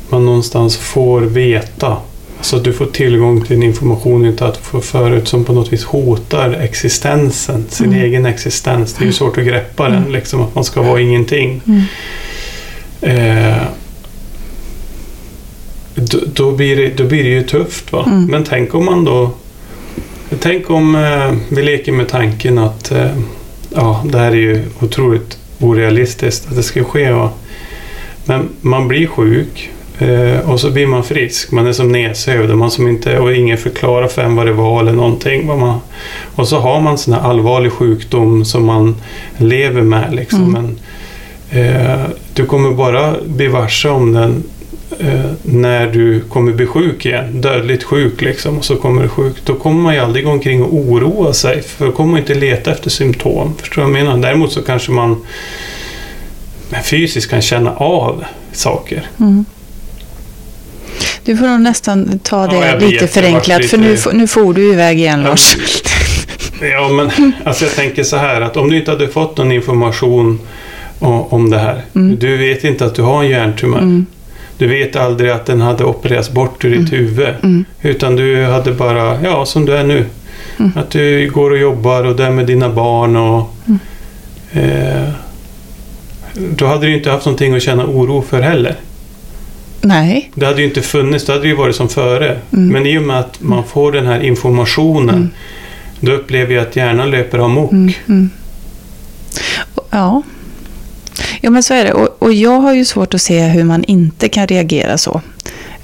man 0.08 0.24
någonstans 0.26 0.76
får 0.76 1.20
veta. 1.20 1.96
Alltså 2.38 2.58
du 2.58 2.72
får 2.72 2.86
tillgång 2.86 3.44
till 3.44 3.56
en 3.56 3.62
information 3.62 4.26
inte 4.26 4.44
haft 4.44 4.66
för- 4.66 4.80
förut 4.80 5.28
som 5.28 5.44
på 5.44 5.52
något 5.52 5.72
vis 5.72 5.84
hotar 5.84 6.52
existensen, 6.52 7.64
sin 7.68 7.86
Mm. 7.86 8.00
egen 8.04 8.26
existens. 8.26 8.94
Det 8.94 9.04
är 9.04 9.06
ju 9.06 9.12
svårt 9.12 9.38
att 9.38 9.44
greppa 9.44 9.84
den, 9.88 9.96
Mm. 9.98 10.12
liksom 10.12 10.42
att 10.42 10.54
man 10.54 10.64
ska 10.64 10.82
vara 10.82 11.00
ingenting. 11.00 11.60
Mm. 11.66 11.82
Eh, 13.00 13.62
då, 15.94 16.18
då, 16.34 16.52
blir 16.52 16.76
det, 16.76 16.96
då 16.96 17.04
blir 17.04 17.24
det 17.24 17.30
ju 17.30 17.42
tufft. 17.42 17.92
Va? 17.92 18.04
Mm. 18.06 18.24
Men 18.24 18.44
tänk 18.44 18.74
om 18.74 18.84
man 18.84 19.04
då... 19.04 19.30
Tänk 20.40 20.70
om 20.70 20.94
eh, 20.94 21.34
vi 21.48 21.62
leker 21.62 21.92
med 21.92 22.08
tanken 22.08 22.58
att 22.58 22.90
eh, 22.90 23.10
ja, 23.74 24.04
det 24.04 24.18
här 24.18 24.30
är 24.30 24.36
ju 24.36 24.64
otroligt 24.80 25.38
orealistiskt 25.60 26.48
att 26.48 26.56
det 26.56 26.62
ska 26.62 26.84
ske. 26.84 27.10
Va? 27.10 27.30
Men 28.24 28.48
man 28.60 28.88
blir 28.88 29.06
sjuk 29.06 29.70
eh, 29.98 30.50
och 30.50 30.60
så 30.60 30.70
blir 30.70 30.86
man 30.86 31.04
frisk. 31.04 31.50
Man 31.50 31.66
är 31.66 31.72
som 31.72 31.92
nedsövd 31.92 32.50
och, 32.50 32.58
man 32.58 32.70
som 32.70 32.88
inte, 32.88 33.18
och 33.18 33.34
ingen 33.34 33.58
förklarar 33.58 34.08
för 34.08 34.22
en 34.22 34.36
vad 34.36 34.46
det 34.46 34.52
var 34.52 34.80
eller 34.80 34.92
någonting. 34.92 35.46
Vad 35.46 35.58
man, 35.58 35.80
och 36.34 36.48
så 36.48 36.58
har 36.58 36.80
man 36.80 36.98
sån 36.98 37.14
här 37.14 37.20
allvarlig 37.20 37.72
sjukdom 37.72 38.44
som 38.44 38.66
man 38.66 38.96
lever 39.36 39.82
med. 39.82 40.14
Liksom. 40.14 40.42
Mm. 40.42 40.52
Men, 40.52 40.78
eh, 41.64 42.04
du 42.38 42.46
kommer 42.46 42.70
bara 42.70 43.14
bli 43.26 43.46
varse 43.48 43.88
om 43.88 44.12
den 44.12 44.42
eh, 45.00 45.20
när 45.42 45.86
du 45.86 46.20
kommer 46.20 46.52
bli 46.52 46.66
sjuk 46.66 47.06
igen. 47.06 47.40
Dödligt 47.40 47.82
sjuk 47.84 48.20
liksom. 48.20 48.58
Och 48.58 48.64
så 48.64 48.76
kommer 48.76 49.02
du 49.02 49.08
sjuk. 49.08 49.34
Då 49.44 49.54
kommer 49.54 49.80
man 49.82 49.94
ju 49.94 50.00
aldrig 50.00 50.24
gå 50.24 50.30
omkring 50.30 50.62
och 50.62 50.74
oroa 50.74 51.32
sig. 51.32 51.62
För 51.62 51.86
då 51.86 51.92
kommer 51.92 52.10
man 52.10 52.20
inte 52.20 52.34
leta 52.34 52.72
efter 52.72 52.90
symptom. 52.90 53.54
Förstår 53.60 53.82
du 53.82 53.90
vad 53.90 53.98
jag 54.00 54.04
menar? 54.04 54.18
Däremot 54.22 54.52
så 54.52 54.62
kanske 54.62 54.92
man 54.92 55.16
fysiskt 56.84 57.30
kan 57.30 57.42
känna 57.42 57.74
av 57.76 58.24
saker. 58.52 59.06
Mm. 59.20 59.44
Du 61.24 61.36
får 61.36 61.46
nog 61.46 61.60
nästan 61.60 62.18
ta 62.18 62.46
det 62.46 62.54
Ja, 62.56 62.60
vet, 62.76 62.82
lite 62.90 63.06
förenklat, 63.06 63.56
för 63.56 63.62
lite- 63.62 63.76
nu, 63.76 63.96
får- 63.96 64.12
nu 64.12 64.26
får 64.26 64.54
du 64.54 64.72
iväg 64.72 64.98
igen 64.98 65.22
Lars. 65.22 65.56
Ja, 66.60 66.88
men 66.88 67.32
alltså 67.44 67.64
jag 67.64 67.74
tänker 67.74 68.02
så 68.02 68.16
här 68.16 68.40
att 68.40 68.56
om 68.56 68.70
du 68.70 68.78
inte 68.78 68.90
hade 68.90 69.08
fått 69.08 69.36
någon 69.36 69.52
information 69.52 70.40
om 70.98 71.50
det 71.50 71.58
här. 71.58 71.82
Mm. 71.94 72.18
Du 72.18 72.36
vet 72.36 72.64
inte 72.64 72.84
att 72.84 72.94
du 72.94 73.02
har 73.02 73.22
en 73.24 73.30
hjärntumör. 73.30 73.78
Mm. 73.78 74.06
Du 74.58 74.66
vet 74.66 74.96
aldrig 74.96 75.30
att 75.30 75.46
den 75.46 75.60
hade 75.60 75.84
opererats 75.84 76.30
bort 76.30 76.64
ur 76.64 76.76
ditt 76.76 76.92
huvud. 76.92 77.28
Mm. 77.42 77.64
Utan 77.82 78.16
du 78.16 78.44
hade 78.44 78.72
bara, 78.72 79.22
ja 79.22 79.44
som 79.46 79.64
du 79.64 79.72
är 79.76 79.84
nu. 79.84 80.04
Mm. 80.58 80.72
Att 80.76 80.90
du 80.90 81.30
går 81.30 81.50
och 81.50 81.58
jobbar 81.58 82.04
och 82.04 82.16
där 82.16 82.30
med 82.30 82.46
dina 82.46 82.68
barn 82.68 83.16
och... 83.16 83.54
Mm. 83.66 83.78
Eh, 84.52 85.08
då 86.56 86.66
hade 86.66 86.86
du 86.86 86.94
inte 86.94 87.10
haft 87.10 87.26
någonting 87.26 87.54
att 87.54 87.62
känna 87.62 87.86
oro 87.86 88.22
för 88.22 88.40
heller. 88.40 88.76
Nej. 89.80 90.30
Det 90.34 90.46
hade 90.46 90.60
ju 90.60 90.66
inte 90.66 90.82
funnits, 90.82 91.24
det 91.24 91.32
hade 91.32 91.48
ju 91.48 91.54
varit 91.54 91.76
som 91.76 91.88
före. 91.88 92.38
Mm. 92.52 92.68
Men 92.68 92.86
i 92.86 92.98
och 92.98 93.02
med 93.02 93.18
att 93.18 93.40
man 93.40 93.64
får 93.64 93.92
den 93.92 94.06
här 94.06 94.20
informationen 94.20 95.14
Mm. 95.14 95.30
då 96.00 96.12
upplever 96.12 96.54
jag 96.54 96.62
att 96.62 96.76
hjärnan 96.76 97.10
löper 97.10 97.38
amok. 97.38 97.72
Mm. 97.72 97.92
Mm. 98.08 98.30
Ja 99.90 100.22
ja, 101.48 101.52
men 101.52 101.62
så 101.62 101.74
är 101.74 101.84
det. 101.84 101.92
Och, 101.92 102.22
och 102.22 102.32
jag 102.32 102.60
har 102.60 102.74
ju 102.74 102.84
svårt 102.84 103.14
att 103.14 103.22
se 103.22 103.40
hur 103.40 103.64
man 103.64 103.84
inte 103.84 104.28
kan 104.28 104.46
reagera 104.46 104.98
så. 104.98 105.20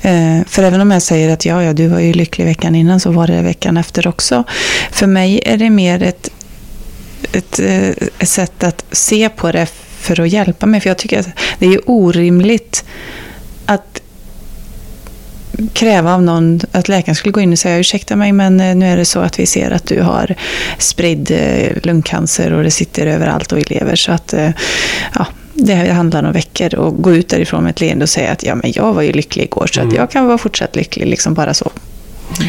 Eh, 0.03 0.41
för 0.47 0.63
även 0.63 0.81
om 0.81 0.91
jag 0.91 1.03
säger 1.03 1.33
att 1.33 1.45
ja, 1.45 1.63
ja, 1.63 1.73
du 1.73 1.87
var 1.87 2.01
ju 2.01 2.13
lycklig 2.13 2.45
veckan 2.45 2.75
innan 2.75 3.01
så 3.01 3.11
var 3.11 3.27
det 3.27 3.43
veckan 3.43 3.77
efter 3.77 4.07
också. 4.07 4.45
För 4.91 5.07
mig 5.07 5.41
är 5.45 5.57
det 5.57 5.71
mer 5.71 6.03
ett, 6.03 6.31
ett, 7.33 7.59
eh, 7.59 7.89
ett 8.19 8.29
sätt 8.29 8.65
att 8.65 8.85
se 8.93 9.29
på 9.29 9.53
det 9.53 9.67
för 9.99 10.21
att 10.21 10.29
hjälpa 10.29 10.67
mig. 10.67 10.81
För 10.81 10.91
jag 10.91 10.99
tycker 10.99 11.21
att 11.21 11.29
det 11.59 11.67
är 11.67 11.81
orimligt 11.87 12.85
att 13.67 14.01
kräva 15.73 16.15
av 16.15 16.23
någon 16.23 16.61
att 16.73 16.89
läkaren 16.89 17.17
skulle 17.17 17.33
gå 17.33 17.41
in 17.41 17.53
och 17.53 17.59
säga 17.59 17.79
ursäkta 17.79 18.17
mig 18.17 18.33
men 18.33 18.61
eh, 18.61 18.75
nu 18.77 18.87
är 18.87 18.97
det 18.97 19.05
så 19.05 19.21
att 19.21 19.39
vi 19.39 19.47
ser 19.47 19.71
att 19.71 19.87
du 19.87 20.03
har 20.03 20.35
spridd 20.79 21.31
eh, 21.31 21.77
lungcancer 21.83 22.53
och 22.53 22.65
det 22.65 22.71
sitter 22.71 23.07
överallt 23.07 23.53
och 23.53 23.59
i 23.59 23.63
lever 23.63 23.97
så 23.97 24.13
att 24.13 24.35
ja, 25.15 25.27
det 25.55 25.75
här 25.75 25.93
handlar 25.93 26.23
om 26.23 26.33
veckor 26.33 26.75
och 26.75 27.03
gå 27.03 27.13
ut 27.15 27.29
därifrån 27.29 27.63
med 27.63 27.71
ett 27.71 27.81
leende 27.81 28.03
och 28.03 28.09
säga 28.09 28.33
att 28.33 28.43
ja 28.43 28.55
men 28.55 28.73
jag 28.75 28.93
var 28.95 29.03
ju 29.03 29.13
lycklig 29.13 29.45
igår 29.45 29.67
så 29.73 29.81
Mm. 29.81 29.95
jag 29.95 30.11
kan 30.11 30.27
vara 30.27 30.39
fortsatt 30.39 30.77
lycklig 30.77 31.07
liksom 31.07 31.35
bara 31.35 31.55
så 31.55 31.71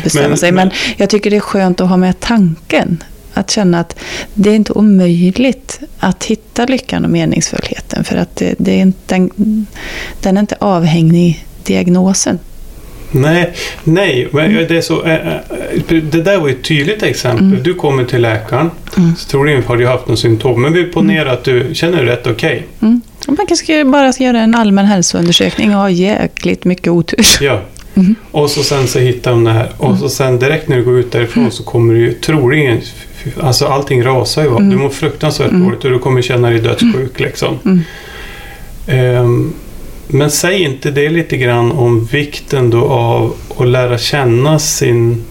bestämma 0.03 0.27
Men- 0.27 0.37
sig. 0.37 0.51
Men 0.51 0.71
jag 0.97 1.09
tycker 1.09 1.29
det 1.29 1.35
är 1.35 1.39
skönt 1.41 1.81
att 1.81 1.89
ha 1.89 1.97
med 1.97 2.19
tanken 2.19 3.03
att 3.33 3.51
känna 3.51 3.79
att 3.79 3.95
det 4.33 4.49
är 4.49 4.55
inte 4.55 4.73
omöjligt 4.73 5.79
att 5.99 6.23
hitta 6.23 6.65
lyckan 6.65 7.05
och 7.05 7.11
meningsfullheten 7.11 8.03
för 8.03 8.15
att 8.17 8.35
det, 8.35 8.55
det 8.57 8.71
är 8.71 8.81
inte, 8.81 9.15
den, 9.15 9.67
den 10.21 10.37
är 10.37 10.41
inte 10.41 10.55
avhängig 10.59 11.45
diagnosen. 11.63 12.39
Nej, 13.15 13.53
nej. 13.83 14.27
Men 14.31 14.53
det, 14.53 14.77
är 14.77 14.81
så, 14.81 15.03
eh, 15.03 15.27
eh, 15.27 15.41
det 15.87 16.21
där 16.21 16.37
var 16.37 16.49
ett 16.49 16.63
tydligt 16.63 17.03
exempel. 17.03 17.45
Mm. 17.45 17.63
Du 17.63 17.73
kommer 17.73 18.03
till 18.05 18.21
läkaren. 18.21 18.71
Mm. 18.97 19.15
Så 19.15 19.29
troligen 19.29 19.63
har 19.63 19.77
du 19.77 19.87
haft 19.87 20.07
någon 20.07 20.17
symptom. 20.17 20.61
Men 20.61 20.73
vi 20.73 20.83
ponerar 20.83 21.33
att 21.33 21.43
du 21.43 21.69
känner 21.73 21.97
dig 21.97 22.05
rätt 22.05 22.27
okej. 22.27 22.63
Mm. 22.81 23.01
Och 23.27 23.33
Man 23.37 23.47
kanske 23.47 23.85
bara 23.85 24.13
ska 24.13 24.23
göra 24.23 24.39
en 24.39 24.55
allmän 24.55 24.85
hälsoundersökning 24.85 25.69
och 25.75 25.81
ha 25.81 25.89
jäkligt 25.89 26.65
mycket 26.65 26.87
otur. 26.87 27.25
Ja. 27.41 27.61
Mm. 27.95 28.15
Och 28.31 28.49
så 28.49 28.63
sen 28.63 28.87
så 28.87 28.99
hittar 28.99 29.31
de 29.31 29.43
det 29.43 29.51
här. 29.51 29.69
Och 29.77 29.97
så 29.97 30.09
sen 30.09 30.39
direkt 30.39 30.67
när 30.67 30.77
du 30.77 30.83
går 30.83 30.99
ut 30.99 31.11
därifrån 31.11 31.51
så 31.51 31.63
kommer 31.63 31.93
du 31.93 31.99
ju 31.99 32.13
troligen... 32.13 32.81
Alltså 33.41 33.65
allting 33.65 34.03
rasar 34.03 34.41
ju. 34.43 34.49
Mm. 34.49 34.69
Du 34.69 34.75
mår 34.75 34.89
fruktansvärt 34.89 35.49
Mm. 35.51 35.63
dåligt 35.65 35.85
och 35.85 35.91
du 35.91 35.99
kommer 35.99 36.21
känna 36.21 36.49
dig 36.49 36.59
dödssjuk 36.59 37.19
liksom. 37.19 37.59
Mm. 38.87 39.53
Men 40.07 40.31
säg 40.31 40.63
inte 40.63 40.91
det 40.91 41.09
lite 41.09 41.37
grann 41.37 41.71
om 41.71 42.05
vikten 42.05 42.69
då 42.69 42.85
av 42.85 43.33
att 43.57 43.67
lära 43.67 43.97
känna 43.97 44.59
sin... 44.59 45.23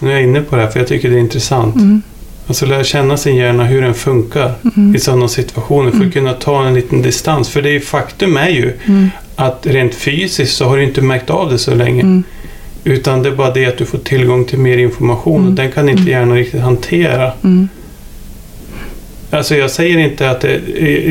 Nu 0.00 0.08
är 0.10 0.14
jag 0.14 0.22
inne 0.22 0.40
på 0.40 0.56
det 0.56 0.62
här 0.62 0.68
för 0.70 0.78
jag 0.80 0.88
tycker 0.88 1.10
det 1.10 1.16
är 1.16 1.20
intressant. 1.20 1.74
Mm. 1.76 2.02
Alltså 2.46 2.66
lära 2.66 2.84
känna 2.84 3.16
sin 3.16 3.36
hjärna, 3.36 3.64
hur 3.64 3.82
den 3.82 3.94
funkar 3.94 4.52
Mm. 4.76 4.96
i 4.96 4.98
sådana 4.98 5.28
situationer 5.28 5.90
för 5.90 5.96
Mm. 5.96 6.08
att 6.08 6.14
kunna 6.14 6.32
ta 6.32 6.66
en 6.66 6.74
liten 6.74 7.02
distans. 7.02 7.48
För 7.48 7.62
det 7.62 7.70
är 7.70 7.80
faktum 7.80 8.36
är 8.36 8.48
ju 8.48 8.72
Mm. 8.86 9.10
att 9.36 9.66
rent 9.66 9.94
fysiskt 9.94 10.56
så 10.56 10.64
har 10.64 10.76
du 10.76 10.84
inte 10.84 11.02
märkt 11.02 11.30
av 11.30 11.50
det 11.50 11.58
så 11.58 11.74
länge. 11.74 12.02
Mm. 12.02 12.22
Utan 12.84 13.22
det 13.22 13.28
är 13.28 13.34
bara 13.36 13.50
det 13.54 13.66
att 13.66 13.78
du 13.78 13.86
får 13.86 13.98
tillgång 13.98 14.44
till 14.44 14.58
mer 14.58 14.78
information 14.78 15.34
och 15.34 15.40
Mm. 15.42 15.54
den 15.54 15.72
kan 15.72 15.88
inte 15.88 16.00
Mm. 16.02 16.12
hjärnan 16.12 16.36
riktigt 16.36 16.60
hantera. 16.60 17.32
Mm. 17.44 17.68
Alltså 19.30 19.56
jag 19.56 19.70
säger 19.70 19.98
inte 19.98 20.30
att 20.30 20.40
det, 20.40 20.58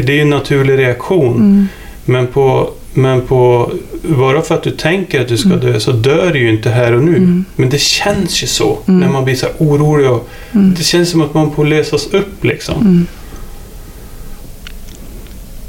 det 0.06 0.18
är 0.18 0.22
en 0.22 0.30
naturlig 0.30 0.78
reaktion. 0.78 1.36
Mm. 1.36 1.68
Men 2.10 2.28
på, 2.28 2.70
men 2.94 3.22
på 3.22 3.72
bara 4.04 4.42
för 4.42 4.56
att 4.56 4.64
du 4.64 4.72
tänker 4.72 5.22
att 5.22 5.28
du 5.28 5.38
ska 5.38 5.50
Mm. 5.50 5.60
dö 5.60 5.80
så 5.80 5.92
dör 5.92 6.34
du 6.34 6.40
ju 6.40 6.50
inte 6.50 6.70
här 6.70 6.94
och 6.94 7.04
nu. 7.04 7.18
Mm. 7.18 7.46
Men 7.56 7.70
det 7.70 7.82
känns 7.82 8.44
ju 8.44 8.48
så 8.48 8.78
Mm. 8.88 9.00
när 9.00 9.10
man 9.10 9.24
blir 9.26 9.36
så 9.36 9.48
orolig. 9.58 10.10
Och, 10.12 10.30
Mm. 10.52 10.74
Det 10.78 10.84
känns 10.84 11.10
som 11.10 11.22
att 11.22 11.34
man 11.34 11.52
får 11.56 11.66
lösas 11.66 12.08
upp 12.08 12.44
liksom. 12.44 12.82
Mm. 12.82 13.08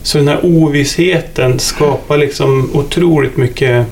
Så 0.03 0.19
den 0.19 0.29
här 0.29 0.41
ovissheten 0.45 1.59
skapar 1.59 2.19
liksom 2.19 2.71
otroligt 2.75 3.37
mycket 3.37 3.87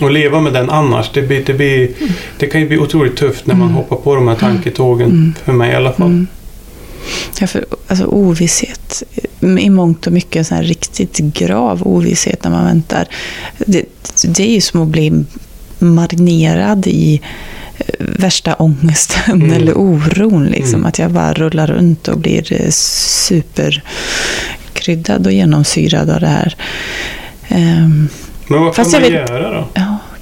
att 0.00 0.12
leva 0.12 0.40
med 0.40 0.52
den 0.52 0.70
annars. 0.70 1.10
Det, 1.14 1.22
blir, 1.22 1.44
det, 1.44 1.54
blir, 1.54 1.90
det 2.38 2.46
kan 2.46 2.60
ju 2.60 2.68
bli 2.68 2.78
otroligt 2.78 3.16
tufft 3.16 3.46
när 3.46 3.54
man 3.54 3.62
Mm. 3.68 3.74
hoppar 3.76 3.96
på 3.96 4.14
de 4.14 4.28
här 4.28 4.34
tanketågen. 4.36 5.34
För 5.44 5.52
mig 5.52 5.72
i 5.72 5.74
alla 5.74 5.92
fall. 5.92 6.26
Ja, 7.40 7.46
för, 7.46 7.64
alltså 7.88 8.04
ovisshet, 8.06 9.02
i 9.42 9.70
mångt 9.70 10.06
och 10.06 10.12
mycket 10.12 10.50
en 10.50 10.62
riktigt 10.62 11.18
grav 11.18 11.82
ovisshet 11.88 12.44
när 12.44 12.50
man 12.50 12.64
väntar. 12.64 13.06
Det, 13.58 13.84
det 14.26 14.42
är 14.42 14.54
ju 14.54 14.60
som 14.60 14.82
att 14.82 14.88
bli 14.88 15.24
marinerad 15.78 16.86
i 16.86 17.20
eh, 17.78 17.84
värsta 17.98 18.54
ångesten 18.54 19.42
Mm. 19.42 19.52
eller 19.52 19.78
oron. 19.78 20.44
Liksom. 20.46 20.74
Mm. 20.74 20.86
Att 20.86 20.98
jag 20.98 21.10
bara 21.10 21.32
rullar 21.32 21.66
runt 21.66 22.08
och 22.08 22.18
blir 22.18 22.52
eh, 22.52 22.70
superkryddad 24.72 25.26
och 25.26 25.32
genomsyrad 25.32 26.10
av 26.10 26.20
det 26.20 26.26
här. 26.26 26.56
Ehm, 27.48 28.08
Men 28.48 28.60
vad 28.62 28.74
kan 28.74 28.84
Fast 28.84 28.92
man 28.92 29.02
vet- 29.02 29.12
göra 29.30 29.50
då? 29.54 29.68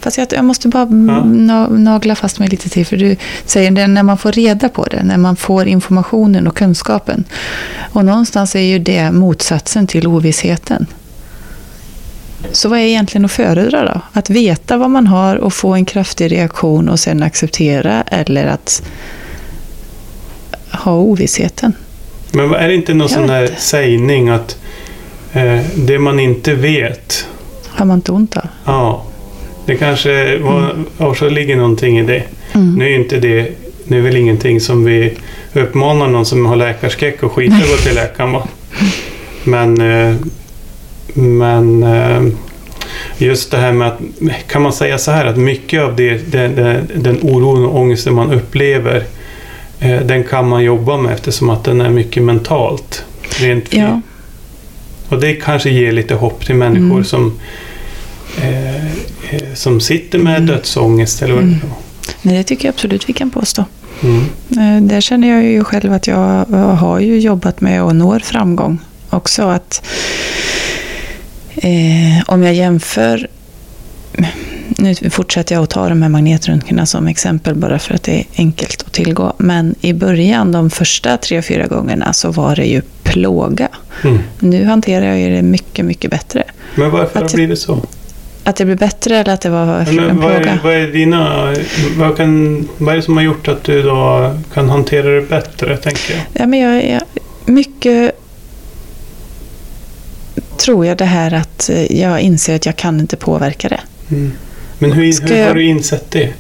Fast 0.01 0.19
jag, 0.19 0.27
jag 0.31 0.45
måste 0.45 0.69
bara 0.69 0.83
Ja. 0.83 0.87
na- 1.25 1.79
nagla 1.79 2.15
fast 2.15 2.39
mig 2.39 2.49
lite 2.49 2.69
till. 2.69 2.87
För 2.87 2.97
du 2.97 3.17
säger 3.45 3.71
det 3.71 3.87
när 3.87 4.03
man 4.03 4.19
får 4.19 4.33
reda 4.33 4.69
på 4.69 4.85
det, 4.85 5.03
när 5.03 5.17
man 5.17 5.37
får 5.37 5.67
informationen 5.69 6.47
och 6.47 6.57
kunskapen. 6.57 7.25
Och 7.93 8.05
någonstans 8.05 8.55
är 8.57 8.61
ju 8.61 8.79
det 8.79 9.11
motsatsen 9.13 9.87
till 9.87 10.07
ovissheten. 10.07 10.87
Så 12.53 12.69
vad 12.69 12.79
är 12.79 12.83
egentligen 12.83 13.25
att 13.25 13.33
föredra 13.33 13.85
då? 13.95 14.01
Att 14.13 14.31
veta 14.31 14.77
vad 14.77 14.91
man 14.91 15.07
har 15.07 15.37
och 15.37 15.53
få 15.53 15.75
en 15.75 15.85
kraftig 15.85 16.33
reaktion 16.33 16.89
och 16.89 17.01
sen 17.01 17.23
acceptera 17.23 18.03
eller 18.03 18.47
att 18.47 18.83
ha 20.73 20.93
ovissheten? 20.93 21.73
Men 22.33 22.55
är 22.55 22.69
det 22.69 22.75
inte 22.75 22.95
någon 22.95 23.01
Jag 23.01 23.11
sån 23.11 23.29
här 23.31 23.43
inte. 23.43 23.61
sägning 23.61 24.29
att 24.29 24.59
eh, 25.33 25.61
det 25.77 25.99
man 25.99 26.21
inte 26.21 26.55
vet, 26.55 27.27
Har 27.69 27.85
man 27.87 27.99
inte 27.99 28.13
ont 28.13 28.37
av? 28.37 28.47
ja, 28.65 29.05
det 29.71 29.77
kanske 29.77 30.39
var, 30.39 30.75
och 30.97 31.17
så 31.17 31.29
ligger 31.29 31.57
någonting 31.57 31.99
i 31.99 32.03
det. 32.03 32.23
Mm. 32.53 32.75
Nu 32.75 32.85
är 32.85 32.95
inte 32.95 33.17
det 33.21 33.49
det 33.85 33.97
är 33.97 34.01
väl 34.01 34.17
ingenting 34.17 34.61
som 34.61 34.85
vi 34.85 35.13
uppmanar 35.53 36.09
någon 36.09 36.27
som 36.27 36.47
har 36.47 36.57
läkarskräck 36.57 37.23
att 37.23 37.33
skita 37.33 37.57
gå 37.57 37.77
till 37.83 37.95
läkaren 37.95 38.33
va? 38.33 38.49
Men, 39.45 39.81
eh, 39.81 40.17
men 41.15 41.83
eh, 41.83 42.23
just 43.19 43.51
det 43.51 43.57
här 43.59 43.73
med 43.73 43.89
att, 43.89 44.01
kan 44.47 44.63
man 44.63 44.73
säga 44.73 44.99
så 44.99 45.11
här 45.11 45.27
att 45.27 45.37
mycket 45.37 45.83
av 45.83 45.97
det, 45.97 46.33
den, 46.33 46.87
den, 46.95 47.19
oron 47.23 47.65
och 47.65 47.81
ångesten 47.81 48.15
man 48.15 48.33
upplever 48.33 49.05
eh, 49.81 50.01
den 50.01 50.25
kan 50.25 50.49
man 50.49 50.65
jobba 50.65 50.97
med 50.97 51.13
eftersom 51.13 51.51
att 51.51 51.65
den 51.65 51.81
är 51.81 51.91
mycket 51.91 52.23
mentalt. 52.23 53.05
Rent 53.41 53.75
Ja. 53.75 54.01
och 55.09 55.21
det 55.21 55.33
kanske 55.33 55.71
ger 55.71 55.93
lite 55.93 56.15
hopp 56.15 56.47
till 56.47 56.55
människor 56.55 56.91
Mm. 56.91 57.05
som, 57.05 57.39
eh, 58.43 58.85
som 59.55 59.81
sitter 59.81 60.19
med 60.19 60.37
Mm. 60.37 60.47
dödsångest 60.47 61.23
eller 61.23 61.35
vad 61.35 61.43
Mm. 61.43 61.59
Nej, 62.23 62.37
det 62.37 62.45
tycker 62.45 62.69
jag 62.69 62.73
absolut 62.73 63.09
vi 63.09 63.13
kan 63.13 63.31
påstå. 63.31 63.65
Mm. 64.03 64.25
Eh, 64.51 64.83
Där 64.89 65.01
känner 65.01 65.29
jag 65.29 65.45
ju 65.45 65.65
själv 65.65 65.93
att 65.93 66.07
jag 66.07 66.45
har 66.79 67.01
ju 67.01 67.19
jobbat 67.19 67.61
med 67.61 67.83
och 67.83 67.97
når 67.97 68.19
framgång 68.19 68.79
också. 69.11 69.43
Att 69.43 69.83
eh, 71.57 72.23
om 72.27 72.43
jag 72.43 72.55
jämför, 72.55 73.29
nu 74.79 74.95
fortsätter 74.95 75.55
jag 75.55 75.63
att 75.65 75.71
ta 75.71 75.89
de 75.89 76.03
här 76.03 76.09
magnetröntgerna 76.09 76.87
som 76.87 77.07
exempel 77.09 77.55
bara 77.55 77.79
för 77.79 77.95
att 77.95 78.03
det 78.03 78.13
är 78.21 78.25
enkelt 78.37 78.83
att 78.87 78.93
tillgå. 78.93 79.33
Men 79.39 79.75
i 79.81 79.93
början, 79.93 80.53
de 80.53 80.71
första 80.71 81.17
tre, 81.17 81.43
fyra 81.43 81.67
gångerna, 81.67 82.13
så 82.13 82.31
var 82.31 82.57
det 82.57 82.65
ju 82.67 82.83
plåga. 83.03 83.69
Mm. 84.05 84.19
Nu 84.39 84.65
hanterar 84.65 85.15
jag 85.15 85.33
det 85.33 85.43
mycket, 85.43 85.85
mycket 85.85 86.11
bättre. 86.11 86.45
Men 86.75 86.91
varför 86.91 87.15
har 87.15 87.23
Att- 87.25 87.31
det 87.31 87.37
blivit 87.37 87.59
så? 87.59 87.83
Att 88.45 88.57
det 88.57 88.65
blir 88.65 88.77
bättre 88.77 89.17
eller 89.17 89.35
att 89.35 89.41
det 89.41 89.51
var 89.51 89.79
en 89.81 89.97
Men 89.97 90.17
vad, 90.21 90.33
är, 90.33 90.37
plåga? 90.41 90.59
vad 90.65 90.73
är 90.75 90.87
dina... 90.87 91.55
Vad, 91.97 92.17
kan, 92.17 92.69
vad 92.79 92.93
är 92.93 92.97
det 92.97 93.03
som 93.03 93.17
har 93.17 93.25
gjort 93.25 93.49
att 93.49 93.65
du 93.65 93.83
då 93.83 94.35
kan 94.55 94.69
hantera 94.69 95.09
det 95.09 95.23
bättre, 95.23 95.77
tänker 95.77 96.15
jag? 96.15 96.23
Ja, 96.33 96.47
men 96.47 96.59
jag 96.61 96.85
är 96.85 97.03
mycket 97.45 98.17
tror 100.57 100.87
jag 100.87 100.97
det 100.97 101.05
här 101.05 101.35
att 101.35 101.71
eh, 101.71 102.01
jag 102.01 102.21
inser 102.21 102.57
att 102.57 102.67
jag 102.67 102.77
kan 102.77 103.01
inte 103.01 103.17
påverka 103.17 103.69
det. 103.69 103.81
Mm. 104.11 104.33
Men 104.79 104.93
hur, 104.93 105.03
hur 105.23 105.29
har 105.29 105.37
jag- 105.37 105.55
du 105.57 105.65
insett 105.65 106.11
det? 106.11 106.33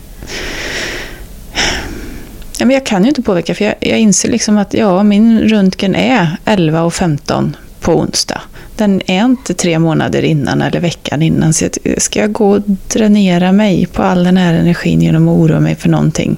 Ja, 2.59 2.67
men 2.67 2.71
jag 2.71 2.87
kan 2.87 3.03
ju 3.03 3.09
inte 3.09 3.23
påverka 3.23 3.55
för 3.55 3.65
jag, 3.65 3.75
jag 3.81 3.99
inser 3.99 4.29
liksom 4.29 4.59
att 4.59 4.75
ja, 4.75 5.03
min 5.03 5.41
röntgen 5.41 5.95
är 5.95 6.37
11 6.45 6.83
och 6.83 6.95
15 6.95 7.57
på 7.81 7.99
onsdag. 8.01 8.41
Den 8.81 9.01
är 9.07 9.25
inte 9.25 9.55
tre 9.55 9.79
månader 9.79 10.23
innan 10.23 10.63
eller 10.63 10.81
veckan 10.81 11.23
innan. 11.23 11.53
Så 11.53 11.65
jag- 11.83 12.03
ska 12.03 12.21
jag 12.21 12.33
gå 12.33 12.51
och 12.51 12.63
dränera 12.93 13.53
mig 13.53 13.87
på 13.87 14.03
all 14.03 14.25
den 14.25 14.37
här 14.37 14.55
energin 14.55 15.03
genom 15.03 15.29
att 15.29 15.39
oroa 15.39 15.61
mig 15.61 15.75
för 15.77 15.89
någonting 15.89 16.37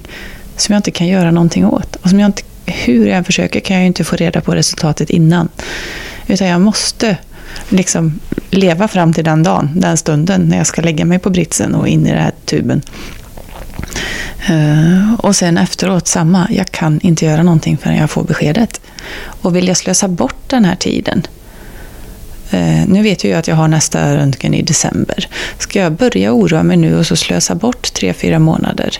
som 0.57 0.73
jag 0.73 0.79
inte 0.79 0.91
kan 0.91 1.07
göra 1.07 1.31
någonting 1.31 1.65
åt? 1.65 1.95
Och 1.95 2.09
som 2.09 2.19
jag 2.19 2.27
inte, 2.27 2.41
hur 2.65 3.07
jag 3.07 3.17
än 3.17 3.23
försöker 3.23 3.59
kan 3.59 3.75
jag 3.75 3.81
ju 3.81 3.87
inte 3.87 4.03
få 4.03 4.15
reda 4.15 4.41
på 4.41 4.55
resultatet 4.55 5.09
innan. 5.09 5.49
Utan 6.27 6.47
jag 6.47 6.61
måste 6.61 7.17
liksom 7.69 8.19
leva 8.49 8.87
fram 8.87 9.13
till 9.13 9.23
den 9.23 9.43
dagen, 9.43 9.69
den 9.75 9.97
stunden 9.97 10.41
när 10.41 10.57
jag 10.57 10.67
ska 10.67 10.81
lägga 10.81 11.05
mig 11.05 11.19
på 11.19 11.29
britsen 11.29 11.75
och 11.75 11.87
in 11.87 12.07
i 12.07 12.09
den 12.09 12.21
här 12.21 12.33
tuben. 12.45 12.81
Eh, 14.49 15.13
och 15.17 15.35
sen 15.35 15.57
efteråt 15.57 16.07
samma, 16.07 16.47
jag 16.51 16.71
kan 16.71 16.99
inte 17.03 17.25
göra 17.25 17.43
någonting 17.43 17.77
förrän 17.77 17.97
jag 17.97 18.09
får 18.09 18.23
beskedet. 18.23 18.81
Och 19.25 19.55
vill 19.55 19.67
jag 19.67 19.77
slösa 19.77 20.07
bort 20.07 20.49
den 20.49 20.65
här 20.65 20.75
tiden, 20.75 21.21
nu 22.87 23.01
vet 23.03 23.23
jag 23.23 23.31
ju 23.31 23.37
att 23.37 23.47
jag 23.47 23.55
har 23.55 23.67
nästa 23.67 24.15
röntgen 24.15 24.53
i 24.53 24.61
december. 24.61 25.27
Ska 25.59 25.79
jag 25.79 25.91
börja 25.91 26.33
oroa 26.33 26.63
mig 26.63 26.77
nu 26.77 26.97
och 26.97 27.07
så 27.07 27.15
slösa 27.15 27.55
bort 27.55 27.93
tre, 27.93 28.13
fyra 28.13 28.39
månader 28.39 28.97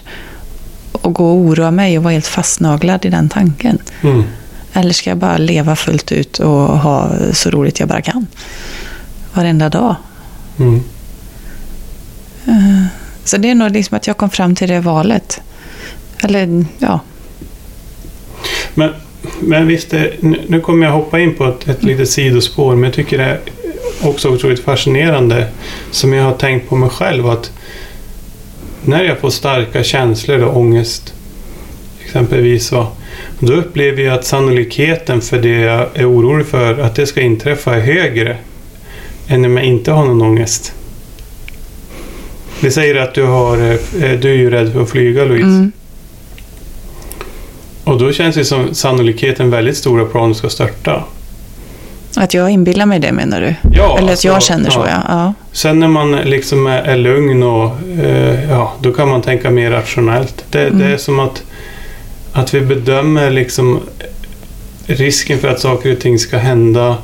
och 0.92 1.14
gå 1.14 1.26
och 1.30 1.38
oroa 1.38 1.72
mig 1.72 1.98
och 1.98 2.04
vara 2.04 2.14
helt 2.14 2.28
fastnaglad 2.28 3.06
i 3.06 3.10
den 3.10 3.30
tanken? 3.30 3.78
Mm. 4.02 4.24
Eller 4.74 4.94
ska 4.94 5.10
jag 5.10 5.18
bara 5.18 5.38
leva 5.38 5.76
fullt 5.76 6.12
ut 6.12 6.40
och 6.40 6.80
ha 6.80 7.12
så 7.34 7.50
roligt 7.50 7.80
jag 7.80 7.90
bara 7.90 8.02
kan? 8.02 8.28
Varenda 9.34 9.70
dag. 9.70 9.96
Mm. 10.60 10.84
Eh, 12.46 12.86
Så 13.24 13.38
det 13.38 13.50
är 13.50 13.56
nog 13.56 13.72
liksom 13.72 13.98
att 13.98 14.08
jag 14.08 14.18
kom 14.18 14.30
fram 14.30 14.56
till 14.56 14.70
det 14.70 14.80
valet. 14.80 15.42
Eller 16.24 16.66
ja, 16.80 17.00
Men, 18.74 18.94
men 19.40 19.68
visst, 19.68 19.94
är, 19.94 20.16
nu 20.48 20.62
kommer 20.62 20.86
jag 20.86 20.94
hoppa 20.94 21.20
in 21.20 21.36
på 21.36 21.46
ett, 21.46 21.68
ett 21.68 21.84
litet 21.84 22.10
sidospår, 22.10 22.76
men 22.76 22.84
jag 22.84 22.94
tycker 22.94 23.18
det 23.18 23.24
är 23.24 23.40
också 24.02 24.30
otroligt 24.30 24.60
fascinerande 24.60 25.48
som 25.92 26.14
jag 26.14 26.24
har 26.24 26.34
tänkt 26.34 26.70
på 26.70 26.76
mig 26.76 26.90
själv 26.90 27.28
att 27.28 27.52
när 28.86 29.04
jag 29.04 29.18
får 29.18 29.30
starka 29.30 29.84
känslor 29.84 30.44
och 30.44 30.58
ångest 30.58 31.14
exempelvis 32.06 32.68
så 32.68 32.88
då 33.40 33.54
upplever 33.54 34.04
jag 34.04 34.14
att 34.14 34.26
sannolikheten 34.26 35.22
för 35.22 35.38
det 35.38 35.50
jag 35.50 35.88
är 35.94 36.12
orolig 36.12 36.46
för 36.46 36.80
att 36.80 36.96
det 36.96 37.08
ska 37.08 37.22
inträffa 37.22 37.76
är 37.76 37.80
högre 37.80 38.38
än 39.28 39.46
om 39.46 39.58
jag 39.58 39.66
inte 39.66 39.92
har 39.92 40.06
någon 40.06 40.22
ångest. 40.22 40.74
Vi 42.62 42.72
säger 42.72 42.96
att 42.96 43.14
du, 43.14 43.24
har, 43.24 43.58
eh, 43.58 44.20
du 44.20 44.32
är 44.32 44.38
ju 44.38 44.50
rädd 44.50 44.74
för 44.74 44.82
att 44.82 44.90
flyga 44.90 45.26
Louise. 45.26 45.46
mm, 45.46 45.72
och 47.84 47.98
då 47.98 48.12
känns 48.12 48.36
det 48.36 48.46
som 48.46 48.74
sannolikheten 48.74 49.50
väldigt 49.50 49.78
stor 49.78 50.02
att 50.02 50.12
planet 50.12 50.38
ska 50.38 50.50
störta. 50.50 51.04
att 52.18 52.34
jag 52.34 52.50
inbillar 52.50 52.86
mig 52.86 53.00
det 53.00 53.12
menar 53.12 53.42
du? 53.42 53.56
Ja, 53.78 53.98
Eller 53.98 54.04
att 54.08 54.12
alltså, 54.12 54.28
jag 54.28 54.42
känner 54.44 54.70
så 54.70 54.86
ja. 54.90 55.02
ja. 55.08 55.34
Sen 55.52 55.80
när 55.80 55.88
man 55.88 56.12
liksom 56.12 56.68
är, 56.68 56.82
är 56.82 56.98
lugn 56.98 57.44
och 57.44 57.72
eh, 58.04 58.50
ja, 58.50 58.74
då 58.82 58.92
kan 58.92 59.08
man 59.10 59.22
tänka 59.22 59.50
mer 59.52 59.72
rationellt. 59.72 60.46
Det, 60.52 60.60
Mm. 60.68 60.80
det 60.80 60.86
är 60.86 60.98
som 60.98 61.20
att, 61.20 61.44
att 62.34 62.54
vi 62.54 62.62
bedömer 62.62 63.32
liksom 63.32 63.80
risken 64.88 65.40
för 65.40 65.48
att 65.48 65.60
saker 65.60 65.94
och 65.94 66.00
ting 66.00 66.20
ska 66.20 66.38
hända 66.38 66.98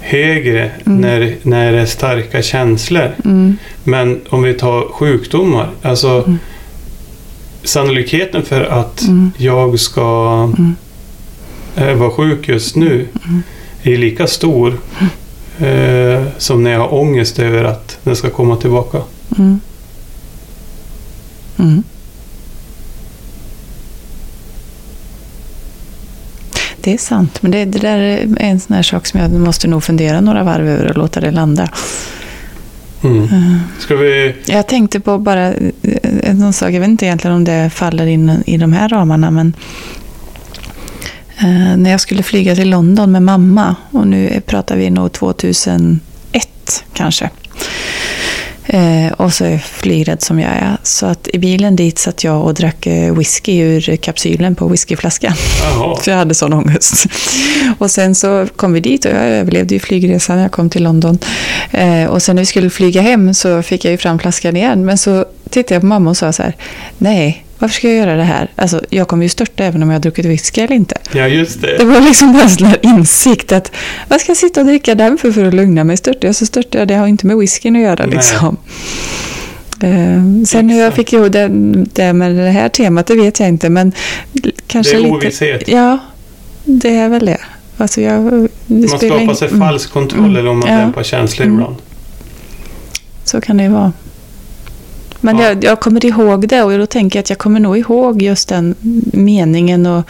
högre 0.00 0.70
Mm. 0.86 1.00
när, 1.00 1.34
när 1.42 1.72
det 1.72 1.78
är 1.80 1.86
starka 1.86 2.42
känslor. 2.42 3.10
Mm, 3.24 3.56
Men 3.84 4.20
om 4.28 4.42
vi 4.42 4.54
tar 4.54 4.92
sjukdomar, 4.92 5.68
alltså 5.82 6.08
Mm. 6.08 6.38
Sannolikheten 7.64 8.42
för 8.42 8.60
att 8.64 9.02
mm, 9.02 9.30
jag 9.36 9.80
ska 9.80 10.42
Mm. 10.58 10.74
eh, 11.76 11.94
vara 11.94 12.10
sjuk 12.10 12.48
just 12.48 12.76
nu 12.76 13.08
Mm. 13.26 13.42
är 13.82 13.96
lika 13.96 14.26
stor 14.26 14.80
eh, 15.58 16.22
som 16.38 16.62
när 16.62 16.70
jag 16.70 16.78
har 16.80 16.94
ångest 16.94 17.38
över 17.38 17.64
att 17.64 17.98
den 18.02 18.16
ska 18.16 18.30
komma 18.30 18.56
tillbaka. 18.56 18.98
mm. 19.38 19.60
Mm. 21.58 21.82
Det 26.82 26.94
är 26.94 26.98
sant, 26.98 27.42
men 27.42 27.50
det, 27.50 27.64
det 27.64 27.78
där 27.78 27.98
är 27.98 28.36
en 28.40 28.60
sån 28.60 28.76
här 28.76 28.82
sak 28.82 29.06
som 29.06 29.20
jag 29.20 29.30
måste 29.32 29.68
nog 29.68 29.84
fundera 29.84 30.20
några 30.20 30.42
varv 30.44 30.68
över 30.68 30.86
och 30.90 30.96
låta 30.98 31.20
det 31.20 31.30
landa. 31.30 31.68
Mm. 33.02 33.60
Ska 33.78 33.96
vi... 33.96 34.34
Jag 34.46 34.66
tänkte 34.66 35.00
på 35.00 35.18
bara 35.18 35.52
eh, 35.52 35.70
eh, 35.82 36.30
en 36.30 36.52
sak, 36.52 36.70
jag 36.72 36.80
vet 36.80 36.88
inte 36.88 37.06
egentligen 37.06 37.36
om 37.36 37.44
det 37.44 37.70
faller 37.70 38.06
in 38.06 38.42
i 38.46 38.56
de 38.56 38.72
här 38.72 38.88
ramarna, 38.88 39.30
men 39.30 39.54
eh, 41.38 41.76
när 41.76 41.90
jag 41.90 42.00
skulle 42.00 42.22
flyga 42.22 42.54
till 42.54 42.70
London 42.70 43.12
med 43.12 43.22
mamma, 43.22 43.76
och 43.90 44.06
nu 44.06 44.40
pratar 44.46 44.76
vi 44.76 44.90
nog 44.90 45.12
2001 45.12 46.00
kanske, 46.92 47.30
eh, 48.72 49.12
och 49.12 49.32
så 49.32 49.44
är 49.44 49.50
jag 49.50 49.62
flygrädd 49.62 50.22
som 50.22 50.40
jag 50.40 50.50
är, 50.50 50.76
så 50.82 51.06
att 51.06 51.28
i 51.28 51.38
bilen 51.38 51.76
dit 51.76 51.98
satt 51.98 52.24
jag 52.24 52.44
och 52.44 52.54
drack 52.54 52.86
eh, 52.86 53.14
whisky 53.14 53.58
ur 53.58 53.96
kapsylen 53.96 54.54
på 54.54 54.68
whiskyflaskan. 54.68 55.32
För 56.02 56.10
jag 56.10 56.18
hade 56.18 56.34
sån 56.34 56.52
ångest. 56.52 57.06
Och 57.78 57.90
sen 57.90 58.14
så 58.14 58.46
kom 58.56 58.72
vi 58.72 58.80
dit 58.80 59.04
och 59.04 59.10
jag 59.10 59.20
överlevde 59.20 59.74
ju 59.74 59.80
flygresan. 59.80 60.38
Jag 60.38 60.52
kom 60.52 60.70
till 60.70 60.82
London. 60.82 61.18
Eh, 61.70 62.04
och 62.04 62.22
sen 62.22 62.36
när 62.36 62.42
vi 62.42 62.46
skulle 62.46 62.70
flyga 62.70 63.00
hem 63.00 63.34
så 63.34 63.62
fick 63.62 63.84
jag 63.84 63.90
ju 63.90 63.98
fram 63.98 64.18
flaskan 64.18 64.56
igen. 64.56 64.84
Men 64.84 64.98
så 64.98 65.24
tittade 65.50 65.74
jag 65.74 65.82
på 65.82 65.86
mamma 65.86 66.10
och 66.10 66.16
sa 66.16 66.32
så 66.32 66.42
här. 66.42 66.56
Nej, 66.98 67.44
varför 67.60 67.74
ska 67.74 67.88
jag 67.88 67.96
göra 67.96 68.16
det 68.16 68.24
här? 68.24 68.48
Alltså, 68.56 68.80
jag 68.90 69.08
kommer 69.08 69.22
ju 69.22 69.28
störta 69.28 69.64
även 69.64 69.82
om 69.82 69.88
jag 69.90 69.94
har 69.94 70.00
druckit 70.00 70.24
whisky 70.26 70.60
eller 70.60 70.76
inte. 70.76 70.96
Ja, 71.12 71.26
just 71.28 71.62
Det 71.62 71.78
det. 71.78 71.84
var 71.84 72.00
liksom 72.00 72.32
bara 72.32 72.42
en 72.42 72.50
sån 72.50 72.66
här 72.66 72.78
insikt 72.82 73.52
att 73.52 73.72
vad 74.08 74.20
ska 74.20 74.30
jag 74.30 74.36
sitta 74.36 74.60
och 74.60 74.66
dricka 74.66 74.94
den 74.94 75.18
för, 75.18 75.32
för 75.32 75.44
att 75.44 75.54
lugna 75.54 75.84
mig? 75.84 75.96
Störtar 75.96 76.28
jag 76.28 76.34
så 76.36 76.46
störtar 76.46 76.78
jag. 76.78 76.88
Det 76.88 76.94
har 76.94 77.06
inte 77.06 77.26
med 77.26 77.36
whiskyn 77.36 77.76
att 77.76 77.82
göra 77.82 78.06
Nej. 78.06 78.14
liksom. 78.16 78.56
Eh, 79.82 80.44
sen 80.46 80.70
hur 80.70 80.80
jag 80.80 80.94
fick 80.94 81.12
ihop 81.12 81.32
det, 81.32 81.48
det 81.94 82.12
med 82.12 82.36
det 82.36 82.50
här 82.50 82.68
temat, 82.68 83.06
det 83.06 83.14
vet 83.14 83.40
jag 83.40 83.48
inte. 83.48 83.68
Men 83.68 83.92
kanske 84.66 84.92
Det 84.92 84.98
är 84.98 85.02
lite... 85.02 85.14
ovisshet. 85.14 85.68
Ja, 85.68 85.98
det 86.64 86.96
är 86.96 87.08
väl 87.08 87.26
det. 87.26 87.38
Alltså 87.76 88.00
jag, 88.00 88.22
Man 88.66 88.88
skapar 88.88 89.34
sig 89.34 89.48
mm, 89.48 89.60
falsk 89.60 89.92
kontroll 89.92 90.20
Mm. 90.24 90.36
eller 90.36 90.50
om 90.50 90.58
man 90.58 90.68
Ja. 90.72 90.78
dämpar 90.78 91.02
känslor 91.02 91.46
Mm. 91.46 91.54
ibland. 91.58 91.76
Så 93.24 93.40
kan 93.40 93.56
det 93.56 93.62
ju 93.62 93.68
vara. 93.70 93.92
Men 95.20 95.38
Ja. 95.38 95.44
jag, 95.44 95.64
jag 95.64 95.80
kommer 95.80 96.04
ihåg 96.04 96.48
det 96.48 96.62
och 96.62 96.78
då 96.78 96.86
tänker 96.86 97.18
jag 97.18 97.22
att 97.22 97.30
jag 97.30 97.38
kommer 97.38 97.60
nog 97.60 97.78
ihåg 97.78 98.22
just 98.22 98.48
den 98.48 98.74
meningen 99.12 99.86
och 99.86 100.04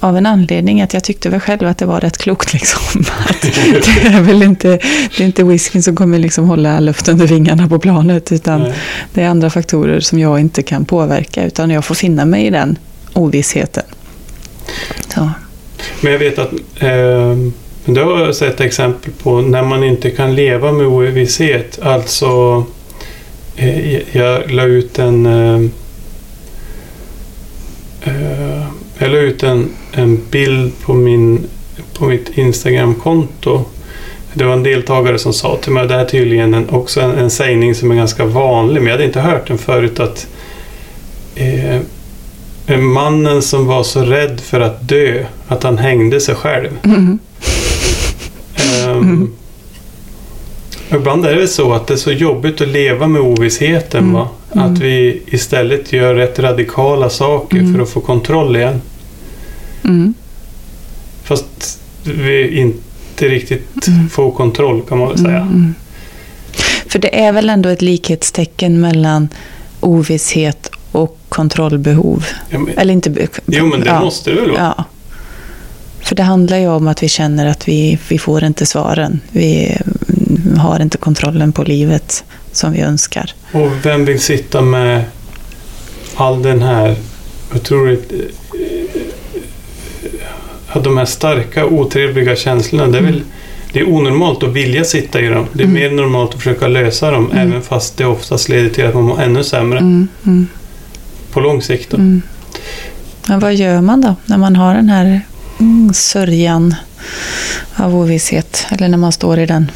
av 0.00 0.16
en 0.16 0.26
anledning 0.26 0.82
att 0.82 0.94
jag 0.94 1.04
tyckte 1.04 1.28
väl 1.28 1.40
själv 1.40 1.68
att 1.68 1.78
det 1.78 1.86
var 1.86 2.00
rätt 2.00 2.18
klokt 2.18 2.52
liksom. 2.52 3.04
Att 3.28 3.42
det 3.42 4.08
är 4.08 4.20
väl 4.20 4.42
inte, 4.42 4.68
det 5.16 5.20
är 5.20 5.26
inte 5.26 5.44
whiskyn 5.44 5.82
som 5.82 5.96
kommer 5.96 6.18
liksom 6.18 6.44
hålla 6.48 6.80
luft 6.80 7.08
under 7.08 7.26
vingarna 7.26 7.68
på 7.68 7.78
planet 7.78 8.32
utan 8.32 8.60
Nej. 8.62 8.72
det 9.14 9.22
är 9.22 9.28
andra 9.28 9.50
faktorer 9.50 10.00
som 10.00 10.18
jag 10.18 10.40
inte 10.40 10.62
kan 10.62 10.84
påverka 10.84 11.44
utan 11.44 11.70
jag 11.70 11.84
får 11.84 11.94
finna 11.94 12.24
mig 12.24 12.46
i 12.46 12.50
den 12.50 12.78
ovissheten. 13.12 13.84
Så. 15.14 15.30
Men 16.00 16.12
jag 16.12 16.18
vet 16.18 16.38
att 16.38 16.52
eh, 16.76 17.36
du 17.84 18.02
har 18.02 18.32
sett 18.32 18.60
exempel 18.60 19.12
på 19.22 19.40
när 19.40 19.62
man 19.62 19.84
inte 19.84 20.10
kan 20.10 20.34
leva 20.34 20.72
med 20.72 20.86
ovisshet. 20.86 21.78
Alltså, 21.82 22.64
jag 24.12 24.50
la 24.50 24.64
ut 24.64 24.98
en 24.98 25.26
eh, 25.26 25.60
eh, 28.02 28.66
jag 28.98 29.10
la 29.10 29.18
ut 29.18 29.42
en, 29.42 29.68
en 29.92 30.20
bild 30.30 30.72
på, 30.82 30.94
min, 30.94 31.46
på 31.98 32.06
mitt 32.06 32.38
Instagramkonto. 32.38 33.64
Det 34.34 34.44
var 34.44 34.52
en 34.52 34.62
deltagare 34.62 35.18
som 35.18 35.32
sa 35.32 35.56
till 35.56 35.72
mig, 35.72 35.88
det 35.88 35.94
här 35.94 36.00
är 36.00 36.08
tydligen 36.08 36.54
en, 36.54 36.70
också 36.70 37.00
en, 37.00 37.10
en 37.10 37.30
sägning 37.30 37.74
som 37.74 37.90
är 37.90 37.96
ganska 37.96 38.24
vanlig, 38.24 38.80
men 38.80 38.86
jag 38.86 38.92
hade 38.92 39.04
inte 39.04 39.20
hört 39.20 39.48
den 39.48 39.58
förut, 39.58 40.00
att 40.00 40.26
eh, 41.34 41.80
mannen 42.78 43.42
som 43.42 43.66
var 43.66 43.82
så 43.82 44.00
rädd 44.00 44.40
för 44.40 44.60
att 44.60 44.88
dö 44.88 45.24
att 45.48 45.62
han 45.62 45.78
hängde 45.78 46.20
sig 46.20 46.34
själv. 46.34 46.70
Mm. 46.84 47.18
Um, 48.88 49.35
ibland 50.90 51.26
är 51.26 51.36
det 51.36 51.48
så 51.48 51.72
att 51.72 51.86
det 51.86 51.94
är 51.94 51.98
så 51.98 52.12
jobbigt 52.12 52.60
att 52.60 52.68
leva 52.68 53.06
med 53.08 53.20
ovissheten. 53.22 54.00
Mm. 54.00 54.12
Va? 54.14 54.28
Mm. 54.52 54.72
Att 54.72 54.78
vi 54.80 55.22
istället 55.26 55.92
gör 55.92 56.14
rätt 56.14 56.38
radikala 56.38 57.10
saker 57.10 57.56
Mm. 57.58 57.74
för 57.74 57.82
att 57.82 57.88
få 57.90 58.00
kontroll 58.00 58.56
igen. 58.56 58.80
Mm. 59.84 60.14
Fast 61.24 61.80
vi 62.02 62.58
inte 62.60 63.28
riktigt 63.28 63.86
Mm. 63.88 64.08
får 64.08 64.30
kontroll 64.30 64.82
kan 64.88 64.98
man 64.98 65.08
väl 65.08 65.18
säga. 65.18 65.36
Mm, 65.36 65.48
mm. 65.48 65.74
För 66.86 66.98
det 66.98 67.20
är 67.24 67.32
väl 67.32 67.50
ändå 67.50 67.68
ett 67.68 67.82
likhetstecken 67.82 68.80
mellan 68.80 69.28
ovisshet 69.80 70.70
och 70.92 71.18
kontrollbehov? 71.28 72.26
Ja, 72.50 72.58
men, 72.58 72.78
Eller 72.78 72.92
inte... 72.94 73.10
be- 73.10 73.26
jo 73.46 73.66
men 73.66 73.80
det 73.80 73.86
ja. 73.86 74.00
måste 74.00 74.30
det 74.30 74.40
väl 74.40 74.50
vara? 74.50 74.74
Ja. 74.78 74.84
För 76.00 76.14
det 76.16 76.22
handlar 76.22 76.58
ju 76.58 76.68
om 76.68 76.88
att 76.88 77.02
vi 77.02 77.08
känner 77.08 77.46
att 77.46 77.68
vi, 77.68 77.98
vi 78.08 78.18
får 78.18 78.44
inte 78.44 78.66
svaren. 78.66 79.20
Vi 79.30 79.66
mm, 79.66 79.98
har 80.58 80.82
inte 80.82 80.98
kontrollen 80.98 81.52
på 81.52 81.62
livet 81.64 82.24
som 82.52 82.72
vi 82.72 82.80
önskar. 82.80 83.32
Och 83.52 83.70
vem 83.86 84.04
vill 84.04 84.20
sitta 84.20 84.60
med 84.62 85.04
all 86.16 86.42
den 86.42 86.62
här 86.62 86.96
otroligt... 87.54 88.12
eh, 88.12 88.18
De 90.82 90.98
här 90.98 91.04
starka 91.04 91.66
otrevliga 91.66 92.36
känslorna. 92.36 92.86
Det 92.86 92.98
är, 92.98 93.02
väl, 93.02 93.22
det 93.72 93.80
är 93.80 93.88
onormalt 93.88 94.42
att 94.42 94.52
vilja 94.52 94.84
sitta 94.84 95.20
i 95.20 95.26
dem. 95.28 95.46
Det 95.52 95.62
är 95.62 95.66
Mm. 95.66 95.74
mer 95.74 95.90
normalt 95.90 96.30
att 96.30 96.36
försöka 96.38 96.68
lösa 96.68 97.10
dem. 97.10 97.30
Mm. 97.32 97.48
Även 97.48 97.62
fast 97.62 97.96
det 97.96 98.06
oftast 98.06 98.48
leder 98.48 98.68
till 98.70 98.86
att 98.86 98.94
man 98.94 99.02
mår 99.04 99.22
ännu 99.22 99.44
sämre. 99.44 99.78
Mm, 99.78 100.08
mm, 100.26 100.46
På 101.32 101.40
lång 101.40 101.62
sikt. 101.62 101.90
Då. 101.90 101.96
mm. 101.96 102.22
Men 103.28 103.40
vad 103.40 103.54
gör 103.54 103.80
man 103.80 104.00
då 104.00 104.14
när 104.26 104.38
man 104.38 104.56
har 104.56 104.74
den 104.74 104.88
här 104.88 105.20
mm, 105.60 105.94
sörjan 105.94 106.74
av 107.76 107.96
ovisshet? 107.96 108.66
Eller 108.70 108.88
när 108.88 108.98
man 108.98 109.12
står 109.12 109.38
i 109.38 109.46
den? 109.46 109.70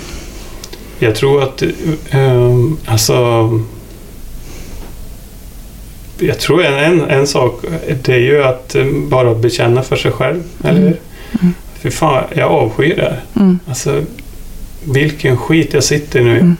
Jag 1.03 1.15
tror 1.15 1.43
att... 1.43 1.63
eh, 2.11 2.55
alltså... 2.87 3.49
Jag 6.19 6.39
tror 6.39 6.65
en, 6.65 6.75
en, 6.75 7.11
en 7.11 7.27
sak, 7.27 7.61
det 8.03 8.13
är 8.15 8.19
ju 8.19 8.43
att 8.45 8.75
eh, 8.75 8.85
bara 9.09 9.35
bekänna 9.35 9.83
för 9.83 9.97
sig 9.97 10.11
själv. 10.13 10.43
Eller 10.65 10.81
hur? 10.81 10.97
Mm. 11.43 11.55
Fy 11.81 11.91
fan, 11.91 12.25
jag 12.35 12.51
avskyr 12.51 12.97
det 12.97 13.03
här. 13.03 13.21
Mm, 13.37 13.59
Alltså, 13.69 14.03
vilken 14.85 15.37
skit 15.37 15.75
jag 15.75 15.85
sitter 15.85 16.21
nu. 16.23 16.35
Mm. 16.39 16.57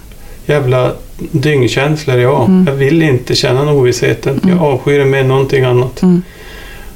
Jävla 0.47 0.93
dyngkänslor 1.19 2.19
jag 2.19 2.45
Mm. 2.49 2.65
Jag 2.69 2.75
vill 2.75 3.03
inte 3.03 3.35
känna 3.35 3.61
den 3.65 3.69
ovissheten. 3.69 4.41
Mm. 4.43 4.57
Jag 4.57 4.67
avskyr 4.67 4.99
det 4.99 5.05
med 5.05 5.27
någonting 5.27 5.65
annat. 5.65 6.03
mm, 6.03 6.23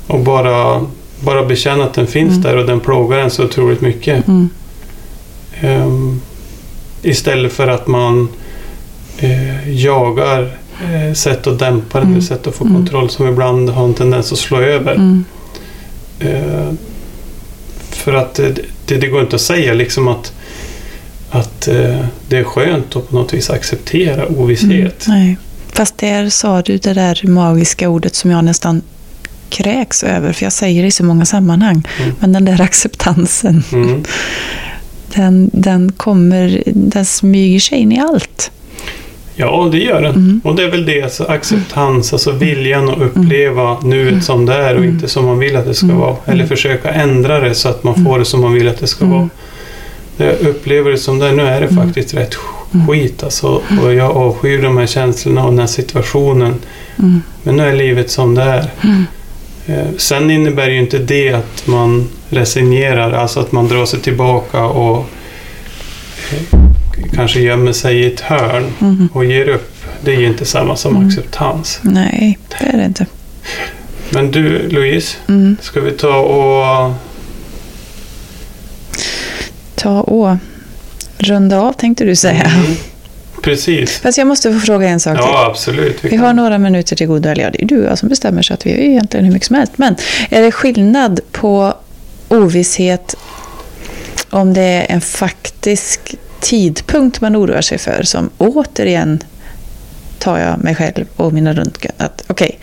Och 0.07 0.21
bara, 0.21 0.87
bara 1.21 1.45
bekänna 1.45 1.85
att 1.85 1.95
den 1.95 2.07
finns 2.07 2.31
Mm. 2.31 2.43
där 2.43 2.57
och 2.57 2.67
den 2.67 2.81
plågar 2.81 3.19
en 3.19 3.31
så 3.31 3.45
otroligt 3.45 3.81
mycket. 3.81 4.29
mm, 4.29 4.49
Ehm, 5.61 6.14
istället 7.05 7.53
för 7.53 7.69
att 7.69 7.87
man 7.87 8.29
eh, 9.19 9.71
jagar 9.85 10.43
eh, 10.85 11.15
sätt 11.15 11.47
att 11.47 11.59
dämpa 11.59 11.99
den, 12.01 12.09
Mm. 12.09 12.23
sätt 12.23 12.47
att 12.47 12.55
få 12.55 12.65
Mm. 12.65 12.77
kontroll 12.77 13.11
som 13.11 13.29
ibland 13.29 13.71
har 13.71 13.85
en 13.85 13.95
tendens 13.95 14.33
att 14.33 14.39
slå 14.39 14.59
över. 14.61 14.95
mm, 14.95 15.25
Eh, 16.21 16.73
för 17.91 18.13
att 18.15 18.35
det, 18.35 18.55
det, 18.87 18.97
det 18.97 19.07
går 19.07 19.21
inte 19.21 19.37
att 19.37 19.43
säga 19.43 19.75
liksom 19.75 20.09
att, 20.09 20.33
att 21.31 21.69
eh, 21.69 22.01
det 22.29 22.37
är 22.37 22.45
skönt 22.45 22.97
att 22.97 23.09
på 23.09 23.15
något 23.17 23.35
vis 23.35 23.51
acceptera 23.51 24.23
mm, 24.27 24.39
ovisshet. 24.41 25.05
nej. 25.09 25.37
Fast 25.73 25.99
där 25.99 26.29
sa 26.29 26.63
du 26.63 26.77
det 26.79 26.93
där 26.93 27.21
magiska 27.29 27.89
ordet 27.89 28.15
som 28.15 28.31
jag 28.31 28.45
nästan 28.45 28.83
kräks 29.49 30.03
över. 30.05 30.33
För 30.33 30.45
jag 30.47 30.53
säger 30.53 30.83
det 30.83 30.89
i 30.89 30.91
så 30.91 31.05
många 31.05 31.25
sammanhang. 31.25 31.83
Mm. 32.03 32.15
Men 32.21 32.33
den 32.33 32.45
där 32.45 32.61
acceptansen. 32.61 33.63
Mm. 35.17 35.51
Den, 35.51 35.51
den 35.53 35.93
kommer, 35.93 36.63
den 36.67 37.05
smyger 37.05 37.61
sig 37.61 37.79
in 37.79 37.93
i 37.93 38.01
allt. 38.01 38.51
Ja, 39.37 39.69
det 39.73 39.79
gör 39.79 40.03
den. 40.03 40.15
Mm. 40.15 40.41
Och 40.45 40.55
det 40.57 40.63
är 40.65 40.71
väl 40.71 40.87
det, 40.87 41.03
alltså 41.03 41.25
acceptans, 41.25 42.13
alltså 42.13 42.33
viljan 42.33 42.89
att 42.91 42.99
uppleva 42.99 43.81
nuet 43.81 44.25
som 44.25 44.47
det 44.47 44.55
är 44.55 44.75
och 44.75 44.81
Mm. 44.83 44.95
inte 44.95 45.09
som 45.09 45.25
man 45.25 45.39
vill 45.39 45.57
att 45.57 45.65
det 45.67 45.75
ska 45.75 45.87
Mm. 45.87 45.99
vara. 45.99 46.17
Eller 46.25 46.35
Mm. 46.35 46.49
försöka 46.49 46.91
ändra 46.91 47.41
det 47.41 47.55
så 47.55 47.69
att 47.69 47.85
man 47.85 47.95
Mm. 47.95 48.07
får 48.07 48.19
det 48.19 48.25
som 48.25 48.41
man 48.41 48.53
vill 48.53 48.69
att 48.69 48.81
det 48.81 48.87
ska 48.87 49.05
Mm. 49.05 49.17
vara. 49.19 49.29
Jag 50.17 50.41
upplever 50.41 50.91
det 50.91 50.99
som 50.99 51.19
det 51.19 51.27
är, 51.29 51.33
nu 51.33 51.43
är 51.43 51.61
det 51.61 51.67
Mm. 51.67 51.85
faktiskt 51.87 52.15
rätt 52.15 52.35
Mm. 52.75 52.87
skit 52.87 53.23
alltså. 53.23 53.61
Och 53.83 53.95
jag 53.95 54.17
avskyr 54.17 54.63
de 54.63 54.77
här 54.79 54.87
känslorna 54.87 55.45
och 55.45 55.51
den 55.51 55.59
här 55.59 55.67
situationen. 55.67 56.55
Mm. 56.99 57.23
Men 57.43 57.57
nu 57.57 57.63
är 57.69 57.75
livet 57.77 58.11
som 58.11 58.35
det 58.35 58.43
är. 58.43 58.71
Mm. 59.67 59.81
Eh, 59.81 59.87
Sen 59.97 60.31
innebär 60.31 60.69
ju 60.69 60.79
inte 60.79 60.99
det 60.99 61.33
att 61.33 61.67
man 61.67 62.09
resignerar, 62.31 63.13
alltså 63.13 63.41
att 63.41 63.53
man 63.53 63.69
drar 63.69 63.87
sig 63.87 64.01
tillbaka 64.01 64.65
och 64.65 64.99
eh, 66.33 66.59
kanske 67.15 67.41
gömmer 67.41 67.73
sig 67.73 67.97
i 68.01 68.07
ett 68.13 68.21
hörn 68.21 68.73
Mm. 68.81 69.09
och 69.13 69.25
ger 69.25 69.49
upp. 69.49 69.71
Det 70.05 70.15
är 70.15 70.21
ju 70.21 70.27
inte 70.27 70.45
samma 70.45 70.77
som 70.77 70.97
Mm. 70.97 71.09
acceptans. 71.09 71.79
Nej, 71.83 72.39
det 72.49 72.67
är 72.67 72.77
det 72.79 72.85
inte. 72.85 73.07
Men 74.11 74.31
du 74.31 74.69
Louise, 74.69 75.17
Mm. 75.29 75.57
ska 75.61 75.81
vi 75.81 75.91
ta 75.91 76.17
och... 76.17 76.93
Ta 79.75 80.01
och 80.01 80.37
runda 81.19 81.61
av 81.61 81.73
tänkte 81.73 82.05
du 82.05 82.17
säga. 82.17 82.51
Precis. 83.45 83.99
Fast 83.99 84.19
jag 84.19 84.27
måste 84.27 84.53
få 84.53 84.61
fråga 84.61 84.89
en 84.89 85.01
sak 85.01 85.17
till. 85.17 85.27
Ja, 85.27 85.47
absolut. 85.47 86.05
Vi 86.05 86.17
har 86.17 86.33
några 86.33 86.59
minuter 86.59 86.97
till 86.97 87.07
godo. 87.07 87.29
Eller 87.29 87.43
ja, 87.43 87.51
det 87.51 87.63
är 87.63 87.67
du 87.67 87.79
och 87.79 87.91
jag 87.91 87.99
som 87.99 88.09
bestämmer 88.09 88.43
så 88.43 88.55
att 88.55 88.67
vi 88.67 88.71
är 88.71 88.79
egentligen 88.79 89.27
hur 89.27 89.33
mycket 89.33 89.47
som 89.47 89.57
helst. 89.57 89.73
Men 89.77 89.97
är 90.31 90.43
det 90.43 90.53
skillnad 90.53 91.21
på 91.33 91.75
ovisshet 92.29 93.15
om 94.31 94.55
det 94.55 94.63
är 94.63 94.87
en 94.89 95.01
faktisk 95.01 96.15
tidpunkt 96.41 97.21
man 97.21 97.37
oroar 97.37 97.61
sig 97.61 97.79
för 97.79 98.03
som 98.03 98.31
återigen 98.39 99.25
tar 100.25 100.39
jag 100.39 100.65
mig 100.65 100.75
själv 100.75 101.05
och 101.17 101.33
mina 101.33 101.53
röntgen. 101.53 101.93
Att 101.97 102.25
okej, 102.27 102.59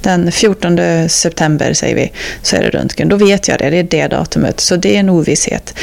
den 0.00 0.32
14 0.32 0.78
september 1.08 1.72
säger 1.72 1.94
vi, 1.94 2.12
så 2.42 2.56
är 2.56 2.62
det 2.62 2.70
röntgen. 2.70 3.08
Då 3.08 3.16
vet 3.16 3.48
jag 3.48 3.58
det, 3.58 3.70
det 3.70 3.78
är 3.78 3.82
det 3.82 4.08
datumet. 4.08 4.60
Så 4.60 4.76
det 4.76 4.96
är 4.96 5.00
en 5.00 5.08
ovisshet. 5.08 5.74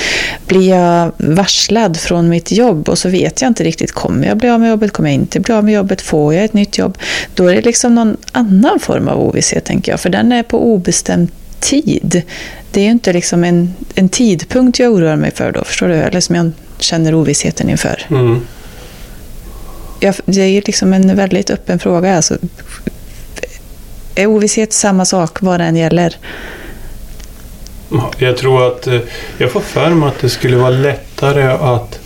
Blir 0.48 0.70
jag 0.70 1.12
varslad 1.18 1.98
från 1.98 2.30
mitt 2.30 2.52
jobb 2.52 2.90
och 2.90 2.98
så 2.98 3.10
vet 3.10 3.42
jag 3.42 3.50
inte 3.50 3.64
riktigt, 3.64 3.92
kommer 3.92 4.28
jag 4.28 4.38
bli 4.38 4.50
av 4.50 4.60
med 4.60 4.70
jobbet, 4.70 4.92
kommer 4.92 5.10
jag 5.10 5.16
inte 5.16 5.40
bli 5.40 5.54
av 5.54 5.64
med 5.64 5.74
jobbet, 5.74 6.02
får 6.02 6.34
jag 6.34 6.44
ett 6.44 6.54
nytt 6.54 6.78
jobb? 6.78 6.98
Då 7.34 7.48
är 7.48 7.56
det 7.56 7.62
liksom 7.62 7.96
någon 7.96 8.18
annan 8.32 8.80
form 8.80 9.08
av 9.08 9.20
ovisshet, 9.20 9.66
tänker 9.66 9.92
jag. 9.92 10.00
För 10.00 10.10
den 10.10 10.32
är 10.32 10.44
på 10.44 10.74
obestämd 10.74 11.32
tid. 11.60 12.22
Det 12.72 12.80
är 12.80 12.86
ju 12.86 12.92
inte 12.92 13.14
liksom 13.14 13.44
en, 13.44 13.74
en 13.96 14.10
tidpunkt 14.10 14.80
jag 14.80 14.92
oroar 14.94 15.16
mig 15.16 15.32
för 15.32 15.52
då, 15.52 15.64
förstår 15.64 15.88
du? 15.88 15.96
Eller 15.96 16.20
som 16.20 16.36
jag 16.36 16.52
känner 16.80 17.16
ovissheten 17.16 17.70
inför. 17.70 18.06
Mm. 18.10 18.42
Jag, 20.00 20.16
det 20.26 20.42
är 20.42 20.62
liksom 20.66 20.94
en 20.94 21.16
väldigt 21.16 21.50
öppen 21.50 21.80
fråga. 21.80 22.16
Alltså, 22.16 22.38
är 24.16 24.26
ovisshet 24.26 24.74
samma 24.74 25.06
sak 25.06 25.42
vad 25.42 25.60
den 25.60 25.76
gäller? 25.76 26.16
Ja, 27.92 28.12
Jag 28.18 28.38
tror 28.38 28.68
att... 28.68 28.88
eh, 28.88 29.00
Jag 29.38 29.52
får 29.52 29.62
för 29.62 29.90
mig 29.90 30.10
att 30.10 30.20
det 30.22 30.30
skulle 30.30 30.58
vara 30.58 30.70
lättare 30.70 31.44
att... 31.44 32.00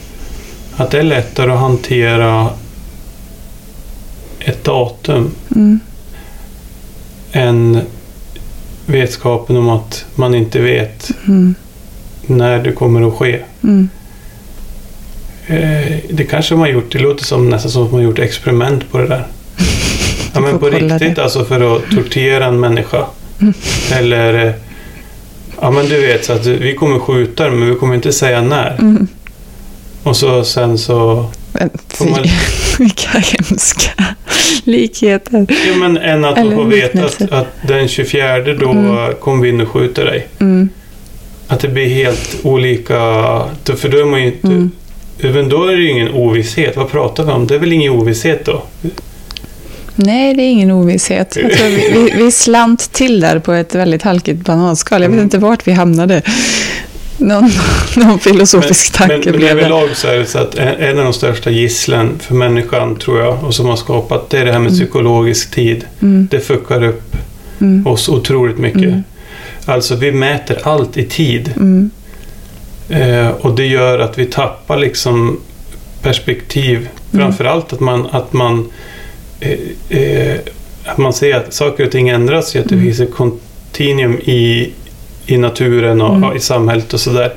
Att 0.76 0.92
det 0.92 1.00
är 1.00 1.04
lättare 1.04 1.52
att 1.52 1.60
hantera 1.60 2.50
ett 4.40 4.64
datum 4.64 5.36
Mm. 5.56 5.80
än 7.32 7.82
vetskapen 8.86 9.58
om 9.58 9.70
att 9.70 10.06
man 10.16 10.36
inte 10.36 10.60
vet 10.60 11.12
Mm. 11.28 11.56
när 12.28 12.64
det 12.64 12.72
kommer 12.72 13.08
att 13.08 13.14
ske. 13.14 13.42
Mm. 13.64 13.90
Eh, 15.48 15.98
Det 16.10 16.24
kanske 16.30 16.54
man 16.56 16.62
har 16.62 16.68
gjort. 16.68 16.92
Det 16.92 17.00
låter 17.00 17.24
som 17.26 17.50
nästan 17.50 17.72
som 17.72 17.84
att 17.86 17.92
man 17.92 18.00
har 18.02 18.06
gjort 18.10 18.20
experiment 18.20 18.92
på 18.92 18.98
det 18.98 19.08
där. 19.08 19.28
Ja, 20.34 20.40
men 20.40 20.60
på 20.60 20.70
riktigt 20.70 21.16
det. 21.16 21.24
alltså 21.24 21.46
för 21.46 21.76
att 21.76 21.82
tortera 21.96 22.46
en 22.46 22.60
människa. 22.60 23.06
Mm. 23.42 23.54
Eller... 23.92 24.46
eh, 24.48 24.54
Ja 25.62 25.72
men 25.72 25.86
du 25.90 26.02
vet 26.02 26.26
så 26.26 26.34
att 26.34 26.46
vi 26.46 26.74
kommer 26.76 27.00
skjuta 27.00 27.50
men 27.52 27.70
vi 27.70 27.76
kommer 27.76 27.96
inte 27.96 28.14
säga 28.14 28.42
när. 28.42 28.76
Mm. 28.80 29.08
Och 30.04 30.18
så 30.18 30.44
sen 30.44 30.78
så 30.78 31.30
Men 32.00 32.10
man- 32.12 32.24
vilka 32.80 33.10
hemska 33.20 33.92
likheter. 34.64 35.46
Jo, 35.68 35.76
men 35.80 35.98
än 35.98 36.26
att 36.26 36.38
Eller 36.38 36.56
man 36.56 36.66
får 36.66 36.72
veta 36.72 37.06
att, 37.06 37.32
att 37.32 37.48
den 37.68 37.88
24 37.88 38.40
då 38.54 38.72
Mm. 38.72 39.14
kommer 39.20 39.44
vi 39.44 39.50
in 39.50 39.62
och 39.62 39.70
skjuter 39.70 40.06
dig. 40.06 40.28
Mm, 40.40 40.70
Att 41.48 41.60
det 41.60 41.68
blir 41.68 41.88
helt 41.90 42.36
olika. 42.44 42.96
För 43.78 43.90
då 43.90 43.98
är 44.00 44.06
man 44.06 44.20
ju 44.22 44.26
inte... 44.28 44.48
mm. 44.48 44.72
Men 45.22 45.50
då 45.50 45.64
är 45.66 45.76
det 45.76 45.82
ju 45.82 45.90
ingen 45.90 46.10
ovisshet. 46.14 46.76
Vad 46.78 46.90
pratar 46.92 47.24
vi 47.24 47.32
om? 47.32 47.48
Det 47.48 47.56
är 47.56 47.60
väl 47.60 47.74
ingen 47.74 47.92
ovisshet 47.92 48.46
då? 48.46 48.64
Nej, 49.96 50.34
det 50.34 50.44
är 50.44 50.52
ingen 50.52 50.72
ovisshet. 50.72 51.30
Tror 51.32 51.70
vi, 51.70 51.90
vi, 51.94 52.24
vi 52.24 52.32
slant 52.32 52.92
till 52.92 53.20
där 53.20 53.40
på 53.40 53.52
ett 53.54 53.76
väldigt 53.76 54.02
halkigt 54.02 54.46
bananskal. 54.46 55.02
Jag 55.02 55.10
vet 55.10 55.14
Mm. 55.14 55.24
inte 55.24 55.38
vart 55.38 55.68
vi 55.68 55.72
hamnade. 55.72 56.22
Någon, 57.18 57.52
någon 57.96 58.20
filosofisk 58.20 59.00
men, 59.00 59.10
tanke 59.10 59.30
men 59.30 59.40
blev 59.40 59.56
det. 59.56 59.62
överlag 59.62 59.90
så 59.96 60.08
är 60.08 60.18
det 60.18 60.26
så 60.26 60.38
att 60.40 60.56
en, 60.56 60.68
en 60.68 60.98
av 61.00 61.04
de 61.04 61.14
största 61.14 61.50
gisslen 61.50 62.20
för 62.20 62.36
människan, 62.36 62.96
tror 62.96 63.20
jag, 63.20 63.44
och 63.44 63.54
som 63.56 63.66
har 63.66 63.76
skapat, 63.76 64.30
det 64.30 64.38
är 64.38 64.46
det 64.46 64.52
här 64.52 64.60
med 64.60 64.68
Mm. 64.72 64.80
psykologisk 64.80 65.52
tid. 65.52 65.86
Mm, 66.02 66.28
Det 66.32 66.40
fuckar 66.40 66.84
upp 66.84 67.16
mm, 67.62 67.88
oss 67.88 68.10
otroligt 68.10 68.58
mycket. 68.58 68.82
Mm. 68.84 69.04
Alltså, 69.66 69.96
vi 69.96 70.12
mäter 70.12 70.58
allt 70.64 70.98
i 70.98 71.04
tid. 71.06 71.52
Eh, 72.94 73.28
och 73.30 73.56
det 73.56 73.66
gör 73.66 74.00
att 74.00 74.20
vi 74.20 74.26
tappar 74.26 74.78
liksom 74.78 75.40
perspektiv. 76.02 76.78
Mm. 76.78 76.90
Framförallt 77.26 77.74
att 77.74 77.80
man, 77.80 78.08
att 78.12 78.34
man 78.34 78.70
eh, 79.40 79.60
eh, 80.00 80.38
att 80.86 80.98
man 80.98 81.14
ser 81.14 81.36
att 81.36 81.54
saker 81.54 81.86
och 81.86 81.92
ting 81.92 82.10
ändras. 82.10 82.56
Att 82.56 82.70
det 82.70 82.76
Mm. 82.76 82.86
finns 82.86 83.00
ett 83.00 83.14
kontinuum 83.14 84.14
i, 84.24 84.72
i 85.26 85.38
naturen 85.38 86.02
och 86.02 86.16
Mm. 86.16 86.36
i 86.38 86.40
samhället 86.40 86.94
och 86.94 87.00
sådär. 87.00 87.34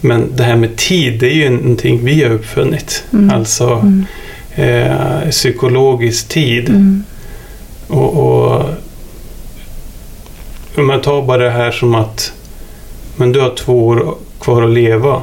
Men 0.00 0.36
det 0.36 0.42
här 0.42 0.56
med 0.56 0.76
tid, 0.76 1.20
det 1.20 1.26
är 1.26 1.34
ju 1.34 1.50
någonting 1.50 2.04
vi 2.04 2.22
har 2.24 2.30
uppfunnit. 2.30 3.04
Mm. 3.12 3.30
Alltså 3.30 3.68
mm, 3.70 4.04
eh, 4.54 5.30
psykologisk 5.30 6.28
tid. 6.28 6.68
mm, 6.68 7.04
Och, 7.88 8.16
och 8.16 8.64
om 10.76 10.86
man 10.86 11.00
tar 11.00 11.22
bara 11.22 11.44
det 11.44 11.50
här 11.50 11.70
som 11.70 11.94
att 11.94 12.32
men 13.16 13.32
du 13.32 13.40
har 13.40 13.54
två 13.54 13.86
år 13.86 14.14
kvar 14.42 14.62
att 14.62 14.70
leva. 14.70 15.22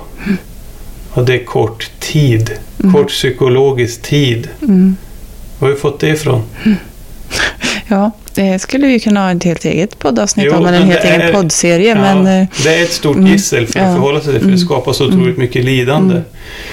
Och 1.11 1.25
det 1.25 1.33
är 1.33 1.45
kort 1.45 1.89
tid. 1.99 2.51
mm, 2.83 2.93
Kort 2.93 3.07
psykologisk 3.09 4.01
tid. 4.01 4.49
mm. 4.61 4.95
Var 5.59 5.67
har 5.67 5.75
vi 5.75 5.81
fått 5.81 5.99
det 5.99 6.07
ifrån? 6.09 6.41
Ja, 7.87 8.11
det 8.33 8.59
skulle 8.59 8.87
vi 8.87 8.99
kunna 8.99 9.19
ha 9.19 9.31
ett 9.31 9.43
helt 9.43 9.65
eget 9.65 9.99
poddavsnitt 9.99 10.45
Jo, 10.49 10.55
om, 10.57 10.65
eller 10.65 10.77
en 10.81 10.87
helt 10.87 11.03
egen 11.05 11.33
poddserie. 11.33 11.89
Ja, 11.89 11.95
Men, 11.95 12.41
eh, 12.41 12.47
det 12.63 12.75
är 12.75 12.83
ett 12.83 12.91
stort 12.93 13.15
mm, 13.17 13.27
gissel 13.31 13.67
för 13.67 13.79
att 13.79 13.85
ja, 13.87 13.93
förhålla 13.93 14.21
sig 14.21 14.31
till. 14.31 14.39
För 14.39 14.45
mm, 14.47 14.55
det 14.59 14.65
skapar 14.65 14.93
så 14.93 15.05
otroligt 15.05 15.25
mm, 15.25 15.39
mycket 15.39 15.65
lidande. 15.65 16.13
mm, 16.15 16.23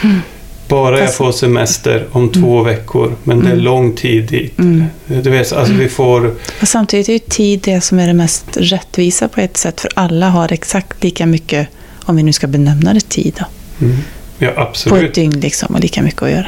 mm. 0.03 0.21
Bara 0.69 1.01
jag 1.01 1.15
får 1.15 1.33
semester 1.33 2.07
om 2.13 2.29
två 2.29 2.63
veckor. 2.63 3.13
Men 3.25 3.41
det 3.41 3.47
är 3.47 3.53
Mm. 3.53 3.65
lång 3.65 3.93
tid 3.97 4.25
dit. 4.25 4.59
Mm. 4.59 4.85
Du 5.07 5.31
vet, 5.31 5.53
alltså 5.53 5.73
vi 5.75 5.89
får... 5.89 6.35
Och 6.61 6.69
samtidigt 6.69 7.09
är 7.09 7.13
ju 7.13 7.19
tid 7.19 7.61
det 7.65 7.81
som 7.81 7.99
är 7.99 8.07
det 8.07 8.13
mest 8.15 8.45
rättvisa 8.57 9.29
på 9.29 9.41
ett 9.41 9.57
sätt. 9.57 9.81
För 9.81 9.91
alla 9.95 10.29
har 10.29 10.53
exakt 10.53 11.05
lika 11.05 11.27
mycket, 11.27 11.69
om 12.07 12.17
vi 12.17 12.23
nu 12.23 12.33
ska 12.33 12.47
benämna 12.47 12.95
det 12.95 13.09
tid, 13.09 13.35
då, 13.39 13.45
Mm. 13.87 13.97
Ja, 14.39 14.51
på 14.51 14.61
absolut. 14.61 15.05
ett 15.05 15.15
dygn 15.15 15.41
liksom, 15.41 15.75
och 15.75 15.81
lika 15.81 16.03
mycket 16.03 16.23
att 16.23 16.31
göra. 16.31 16.47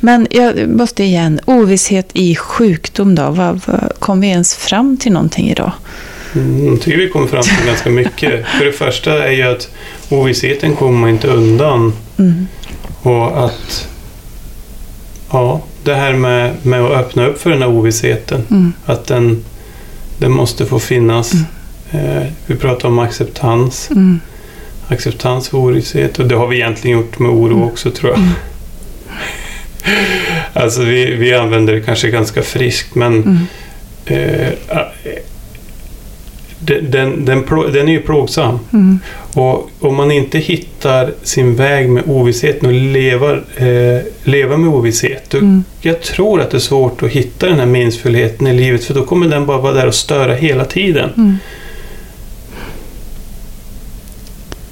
Men 0.00 0.26
jag 0.30 0.68
måste 0.68 1.04
igen, 1.04 1.40
ovisshet 1.44 2.10
i 2.12 2.36
sjukdom 2.36 3.14
då. 3.14 3.30
Vad, 3.30 3.60
vad, 3.66 3.92
kom 3.98 4.20
vi 4.20 4.26
ens 4.28 4.54
fram 4.54 4.96
till 4.96 5.12
någonting 5.12 5.50
idag? 5.50 5.72
Mm, 6.34 6.66
Jag 6.66 6.80
tycker 6.80 6.98
vi 6.98 7.08
kommer 7.08 7.26
fram 7.26 7.42
till 7.42 7.66
ganska 7.66 7.90
mycket. 7.90 8.46
För 8.58 8.64
det 8.64 8.72
första 8.72 9.24
är 9.28 9.30
ju 9.32 9.42
att 9.42 9.68
ovissheten 10.08 10.76
kommer 10.76 10.98
man 10.98 11.10
inte 11.10 11.28
undan. 11.28 11.92
Mm. 12.18 12.46
Och 13.02 13.44
att 13.44 13.88
ja, 15.30 15.62
det 15.84 15.94
här 15.94 16.12
med, 16.12 16.54
med 16.62 16.80
att 16.84 16.92
öppna 16.92 17.26
upp 17.26 17.40
för 17.40 17.50
den 17.50 17.62
här 17.62 17.68
ovissheten. 17.68 18.46
Mm. 18.50 18.72
Att 18.86 19.06
den, 19.06 19.44
den 20.18 20.32
måste 20.32 20.66
få 20.66 20.78
finnas. 20.78 21.32
Eh, 21.90 22.22
vi 22.46 22.54
pratar 22.56 22.88
om 22.88 22.98
acceptans. 22.98 23.88
Mm. 24.88 24.94
Acceptans 24.96 25.48
för 25.48 25.58
ovisshet. 25.58 26.18
Och 26.18 26.26
det 26.26 26.34
har 26.34 26.46
vi 26.46 26.56
egentligen 26.56 26.98
gjort 26.98 27.18
med 27.18 27.30
oro 27.30 27.64
också 27.64 27.90
tror 27.90 28.10
jag. 28.10 28.18
Mm. 28.18 28.30
Alltså 30.52 30.82
vi, 30.82 31.14
vi 31.14 31.34
använder 31.34 31.72
det 31.72 31.80
kanske 31.80 32.10
ganska 32.10 32.42
friskt 32.42 32.94
men 32.94 33.12
Mm. 33.22 33.38
eh, 34.06 34.48
eh, 34.48 34.82
den, 36.58 36.90
den, 36.90 37.24
den, 37.24 37.44
den 37.72 37.88
är 37.88 37.92
ju 37.92 38.00
plågsam. 38.00 38.58
Mm. 38.72 38.98
Och 39.34 39.70
om 39.80 39.94
man 39.96 40.10
inte 40.10 40.38
hittar 40.38 41.12
sin 41.22 41.54
väg 41.56 41.88
med 41.88 42.02
ovissheten 42.06 42.66
och 42.66 42.72
leva, 42.74 43.32
eh, 43.56 44.00
leva 44.24 44.56
med 44.56 44.70
ovisshet. 44.70 45.30
Då, 45.30 45.38
Mm. 45.38 45.64
Jag 45.80 46.02
tror 46.02 46.40
att 46.40 46.50
det 46.50 46.56
är 46.56 46.60
svårt 46.60 47.02
att 47.02 47.10
hitta 47.10 47.46
den 47.46 47.58
här 47.58 47.66
meningsfullheten 47.66 48.46
i 48.46 48.52
livet 48.54 48.84
för 48.84 48.94
då 48.94 49.04
kommer 49.04 49.28
den 49.28 49.46
bara 49.46 49.58
vara 49.58 49.72
där 49.74 49.86
och 49.86 49.94
störa 49.94 50.34
hela 50.34 50.64
tiden. 50.64 51.10
Mm. 51.16 51.36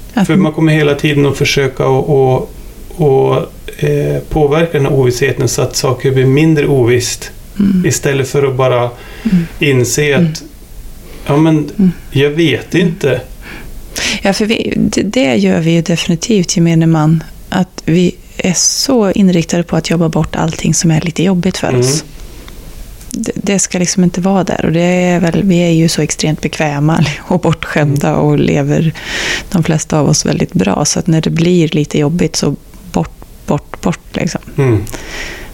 För 0.25 0.35
man 0.35 0.51
kommer 0.51 0.73
hela 0.73 0.95
tiden 0.95 1.25
att 1.25 1.37
försöka 1.37 1.85
och, 1.87 2.09
och, 2.09 2.51
och 2.95 3.35
eh, 3.83 4.19
påverka 4.29 4.71
den 4.77 4.85
här 4.85 4.93
ovissheten 4.93 5.47
så 5.47 5.61
att 5.61 5.75
saker 5.75 6.11
blir 6.11 6.25
mindre 6.25 6.67
ovisst. 6.67 7.31
Mm. 7.59 7.85
Istället 7.85 8.27
för 8.29 8.43
att 8.47 8.55
bara 8.55 8.89
Mm. 9.23 9.45
inse 9.59 10.13
Mm. 10.13 10.31
att 10.31 10.43
ja 11.25 11.37
men 11.37 11.57
Mm. 11.77 11.91
jag 12.11 12.29
vet 12.29 12.75
inte. 12.75 13.21
Ja, 14.21 14.33
för 14.33 14.45
vi, 14.45 14.73
det, 14.77 15.01
det 15.01 15.35
gör 15.35 15.59
vi 15.59 15.71
ju 15.71 15.81
definitivt, 15.81 16.55
gemene 16.57 16.87
man. 16.87 17.23
Att 17.49 17.81
vi 17.85 18.15
är 18.37 18.53
så 18.53 19.11
inriktade 19.11 19.63
på 19.63 19.75
att 19.75 19.89
jobba 19.89 20.09
bort 20.09 20.35
allting 20.35 20.73
som 20.73 20.91
är 20.91 21.01
lite 21.01 21.23
jobbigt 21.23 21.57
för 21.57 21.67
Mm. 21.67 21.79
oss. 21.79 22.03
Det, 23.11 23.31
det 23.35 23.59
ska 23.59 23.79
liksom 23.79 24.03
inte 24.03 24.21
vara 24.21 24.43
där. 24.43 24.65
Och 24.65 24.71
det 24.71 24.81
är 24.81 25.19
väl, 25.19 25.43
vi 25.43 25.57
är 25.57 25.71
ju 25.71 25.89
så 25.89 26.01
extremt 26.01 26.41
bekväma 26.41 27.05
och 27.19 27.39
bortskämda 27.39 28.15
och 28.15 28.39
lever 28.39 28.93
de 29.51 29.63
flesta 29.63 29.99
av 29.99 30.09
oss 30.09 30.25
väldigt 30.25 30.53
bra. 30.53 30.85
Så 30.85 30.99
att 30.99 31.07
när 31.07 31.21
det 31.21 31.29
blir 31.29 31.67
lite 31.67 31.99
jobbigt 31.99 32.35
så 32.35 32.55
bort, 32.91 33.11
bort, 33.45 33.81
bort 33.81 33.99
liksom. 34.15 34.41
Mm. 34.57 34.83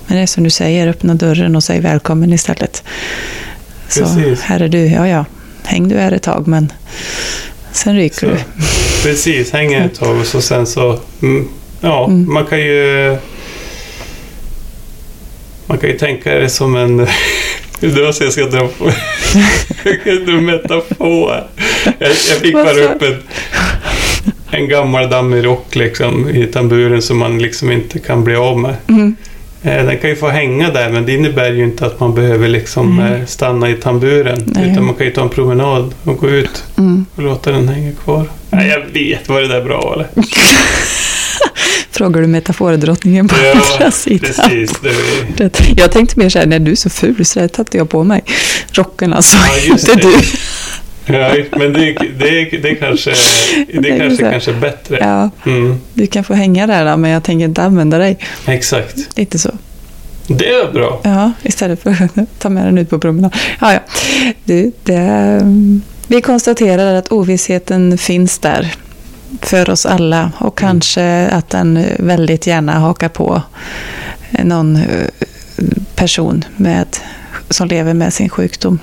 Men 0.08 0.17
det 0.17 0.24
är 0.24 0.28
som 0.28 0.43
du 0.43 0.50
säger, 0.50 0.88
öppna 0.88 1.13
dörren 1.15 1.56
och 1.56 1.63
säg 1.63 1.80
välkommen 1.80 2.34
istället. 2.34 2.84
Så 3.89 4.00
Precis. 4.04 4.41
här 4.41 4.60
är 4.60 4.67
du, 4.67 4.86
ja 4.86 5.08
ja, 5.08 5.26
häng 5.63 5.88
du 5.88 5.98
här 5.98 6.12
ett 6.12 6.24
tag 6.24 6.48
men 6.48 6.72
sen 7.72 7.96
ryker 7.96 8.20
Så, 8.20 8.26
du. 8.26 8.38
precis, 9.04 9.52
hänga 9.52 9.84
ett 9.86 9.96
tag 10.00 10.17
och 10.20 10.26
så 10.26 10.41
sen 10.41 10.67
så... 10.67 11.00
Mm, 11.22 11.48
ja, 11.82 12.06
Mm. 12.06 12.34
man 12.34 12.46
kan 12.46 12.60
ju... 12.60 13.17
Man 15.67 15.77
kan 15.77 15.89
ju 15.89 15.97
tänka 15.97 16.36
det 16.36 16.49
som 16.49 16.75
en... 16.75 16.97
Det 17.80 18.01
var 18.01 18.12
så 18.12 18.23
jag 18.23 18.34
ska 18.34 18.45
dra 18.45 18.67
på. 18.67 18.91
en 20.32 20.45
metafor. 20.45 21.43
Jag, 21.99 22.10
jag 22.10 22.17
fick 22.41 22.53
bara 22.53 22.71
upp 22.84 23.01
en, 23.01 23.17
en 24.51 24.67
gammal 24.67 25.10
dammig 25.10 25.45
rock 25.45 25.75
liksom, 25.75 26.30
i 26.30 26.45
tamburen 26.47 27.01
som 27.01 27.17
man 27.17 27.39
liksom 27.39 27.71
inte 27.71 27.99
kan 27.99 28.23
bli 28.23 28.36
av 28.36 28.60
med. 28.60 28.75
Mm. 28.89 29.15
Eh, 29.63 29.86
Den 29.86 29.97
kan 29.97 30.10
ju 30.10 30.15
få 30.15 30.27
hänga 30.27 30.69
där 30.71 30.89
men 30.89 31.06
det 31.06 31.13
innebär 31.13 31.51
ju 31.51 31.63
inte 31.63 31.86
att 31.86 31.99
man 31.99 32.15
behöver 32.15 32.47
liksom 32.47 32.97
Nej. 32.97 33.19
eh, 33.19 33.25
stanna 33.25 33.69
i 33.69 33.73
tamburen. 33.73 34.43
Nej. 34.45 34.71
Utan 34.71 34.86
man 34.86 34.95
kan 34.95 35.06
ju 35.08 35.13
ta 35.13 35.21
en 35.21 35.30
promenad 35.30 35.93
och 36.03 36.17
gå 36.17 36.30
ut 36.30 36.63
Mm. 36.77 37.06
och 37.15 37.23
låta 37.23 37.51
den 37.51 37.67
hänga 37.67 37.91
kvar. 38.03 38.25
Nej, 38.49 38.67
jag 38.69 38.82
vet, 38.93 39.30
var 39.30 39.41
det 39.41 39.47
där 39.47 39.62
bra 39.62 39.93
eller? 39.95 40.08
Frågar 41.91 42.21
du 42.21 42.28
metafordrottningen 42.28 43.28
på 43.28 43.36
Ja, 43.43 43.52
andra 43.73 43.91
sidan? 43.91 44.19
Precis. 44.19 44.71
Det 45.38 45.43
är, 45.43 45.52
Jag 45.80 45.91
tänkte 45.91 46.19
mer 46.19 46.30
så 46.30 46.39
här, 46.39 46.45
när 46.45 46.60
du 46.60 46.71
är 46.71 46.76
så 46.76 46.89
ful 46.89 47.26
så 47.26 47.39
det 47.39 47.47
tappade 47.47 47.78
jag 47.78 47.89
på 47.89 48.04
mig. 48.04 48.23
Rocken 48.71 49.13
alltså, 49.13 49.38
Ja, 49.38 49.71
just 49.71 49.89
inte 49.89 50.08
det. 50.08 50.13
du. 51.06 51.13
ja, 51.13 51.36
men 51.52 51.73
det, 51.73 51.91
det, 52.19 52.58
det 52.62 52.76
kanske, 52.76 53.13
Det 53.73 53.89
kanske, 54.00 54.15
så 54.26 54.32
kanske 54.32 54.52
är 54.52 54.56
bättre. 54.56 54.97
Ja, 55.02 55.30
Mm, 55.45 55.80
du 55.93 56.08
kan 56.08 56.23
få 56.23 56.34
hänga 56.34 56.67
där 56.67 56.86
då, 56.91 56.97
men 56.97 57.12
jag 57.12 57.23
tänker 57.23 57.45
inte 57.45 57.63
använda 57.63 57.97
dig. 57.97 58.17
exakt. 58.45 59.17
Lite 59.17 59.39
så. 59.39 59.52
Det 60.28 60.49
är 60.49 60.72
bra. 60.72 61.01
Ja, 61.03 61.32
istället 61.43 61.84
för 61.84 61.89
att 61.91 62.39
ta 62.39 62.49
med 62.49 62.66
den 62.66 62.78
ut 62.78 62.89
på 62.89 62.99
promenad. 62.99 63.36
Ja, 63.61 63.74
ja. 63.74 63.80
Du, 64.45 64.72
det, 64.84 65.41
vi 66.07 66.22
konstaterar 66.22 66.95
att 66.95 67.07
ovissheten 67.11 67.97
finns 67.97 68.39
där 68.39 68.74
för 69.41 69.69
oss 69.69 69.86
alla 69.86 70.32
och 70.39 70.57
kanske 70.57 71.28
att 71.28 71.49
den 71.49 71.86
väldigt 71.99 72.47
gärna 72.47 72.80
hakar 72.80 73.09
på 73.09 73.41
någon 74.43 74.75
eh, 74.75 74.84
person 75.95 76.45
med, 76.57 76.88
som 77.49 77.67
lever 77.67 77.93
med 77.93 78.13
sin 78.13 78.30
sjukdom. 78.30 78.80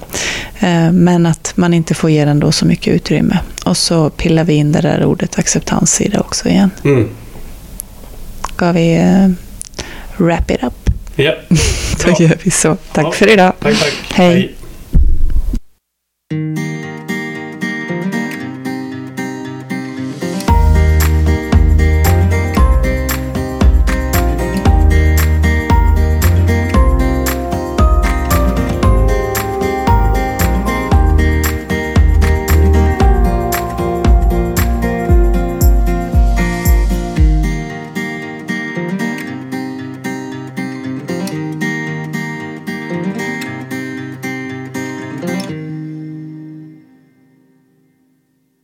Eh, 0.61 0.92
Men 0.92 1.26
att 1.26 1.53
man 1.57 1.74
inte 1.74 1.95
får 1.95 2.11
ge 2.11 2.24
den 2.24 2.40
då 2.40 2.53
så 2.53 2.66
mycket 2.66 2.95
utrymme. 2.95 3.38
Och 3.64 3.76
så 3.76 4.11
pillar 4.11 4.45
vi 4.45 4.55
in 4.55 4.72
det 4.72 4.80
där 4.80 5.05
ordet 5.05 5.38
acceptans 5.38 6.01
i 6.01 6.09
det 6.09 6.18
också 6.18 6.49
igen. 6.49 6.70
Mm. 6.84 7.09
Ska 8.55 8.72
vi 8.72 8.95
eh, 8.97 9.28
wrap 10.16 10.51
it 10.51 10.62
up? 10.62 10.90
Ja, 11.16 11.32
Då 12.05 12.11
Bra. 12.11 12.16
gör 12.18 12.38
vi 12.42 12.51
så. 12.51 12.76
Tack 12.92 13.05
Ja. 13.07 13.12
för 13.12 13.32
idag. 13.32 13.53
tack, 13.61 13.74
tack. 13.78 13.92
Hej. 14.14 14.55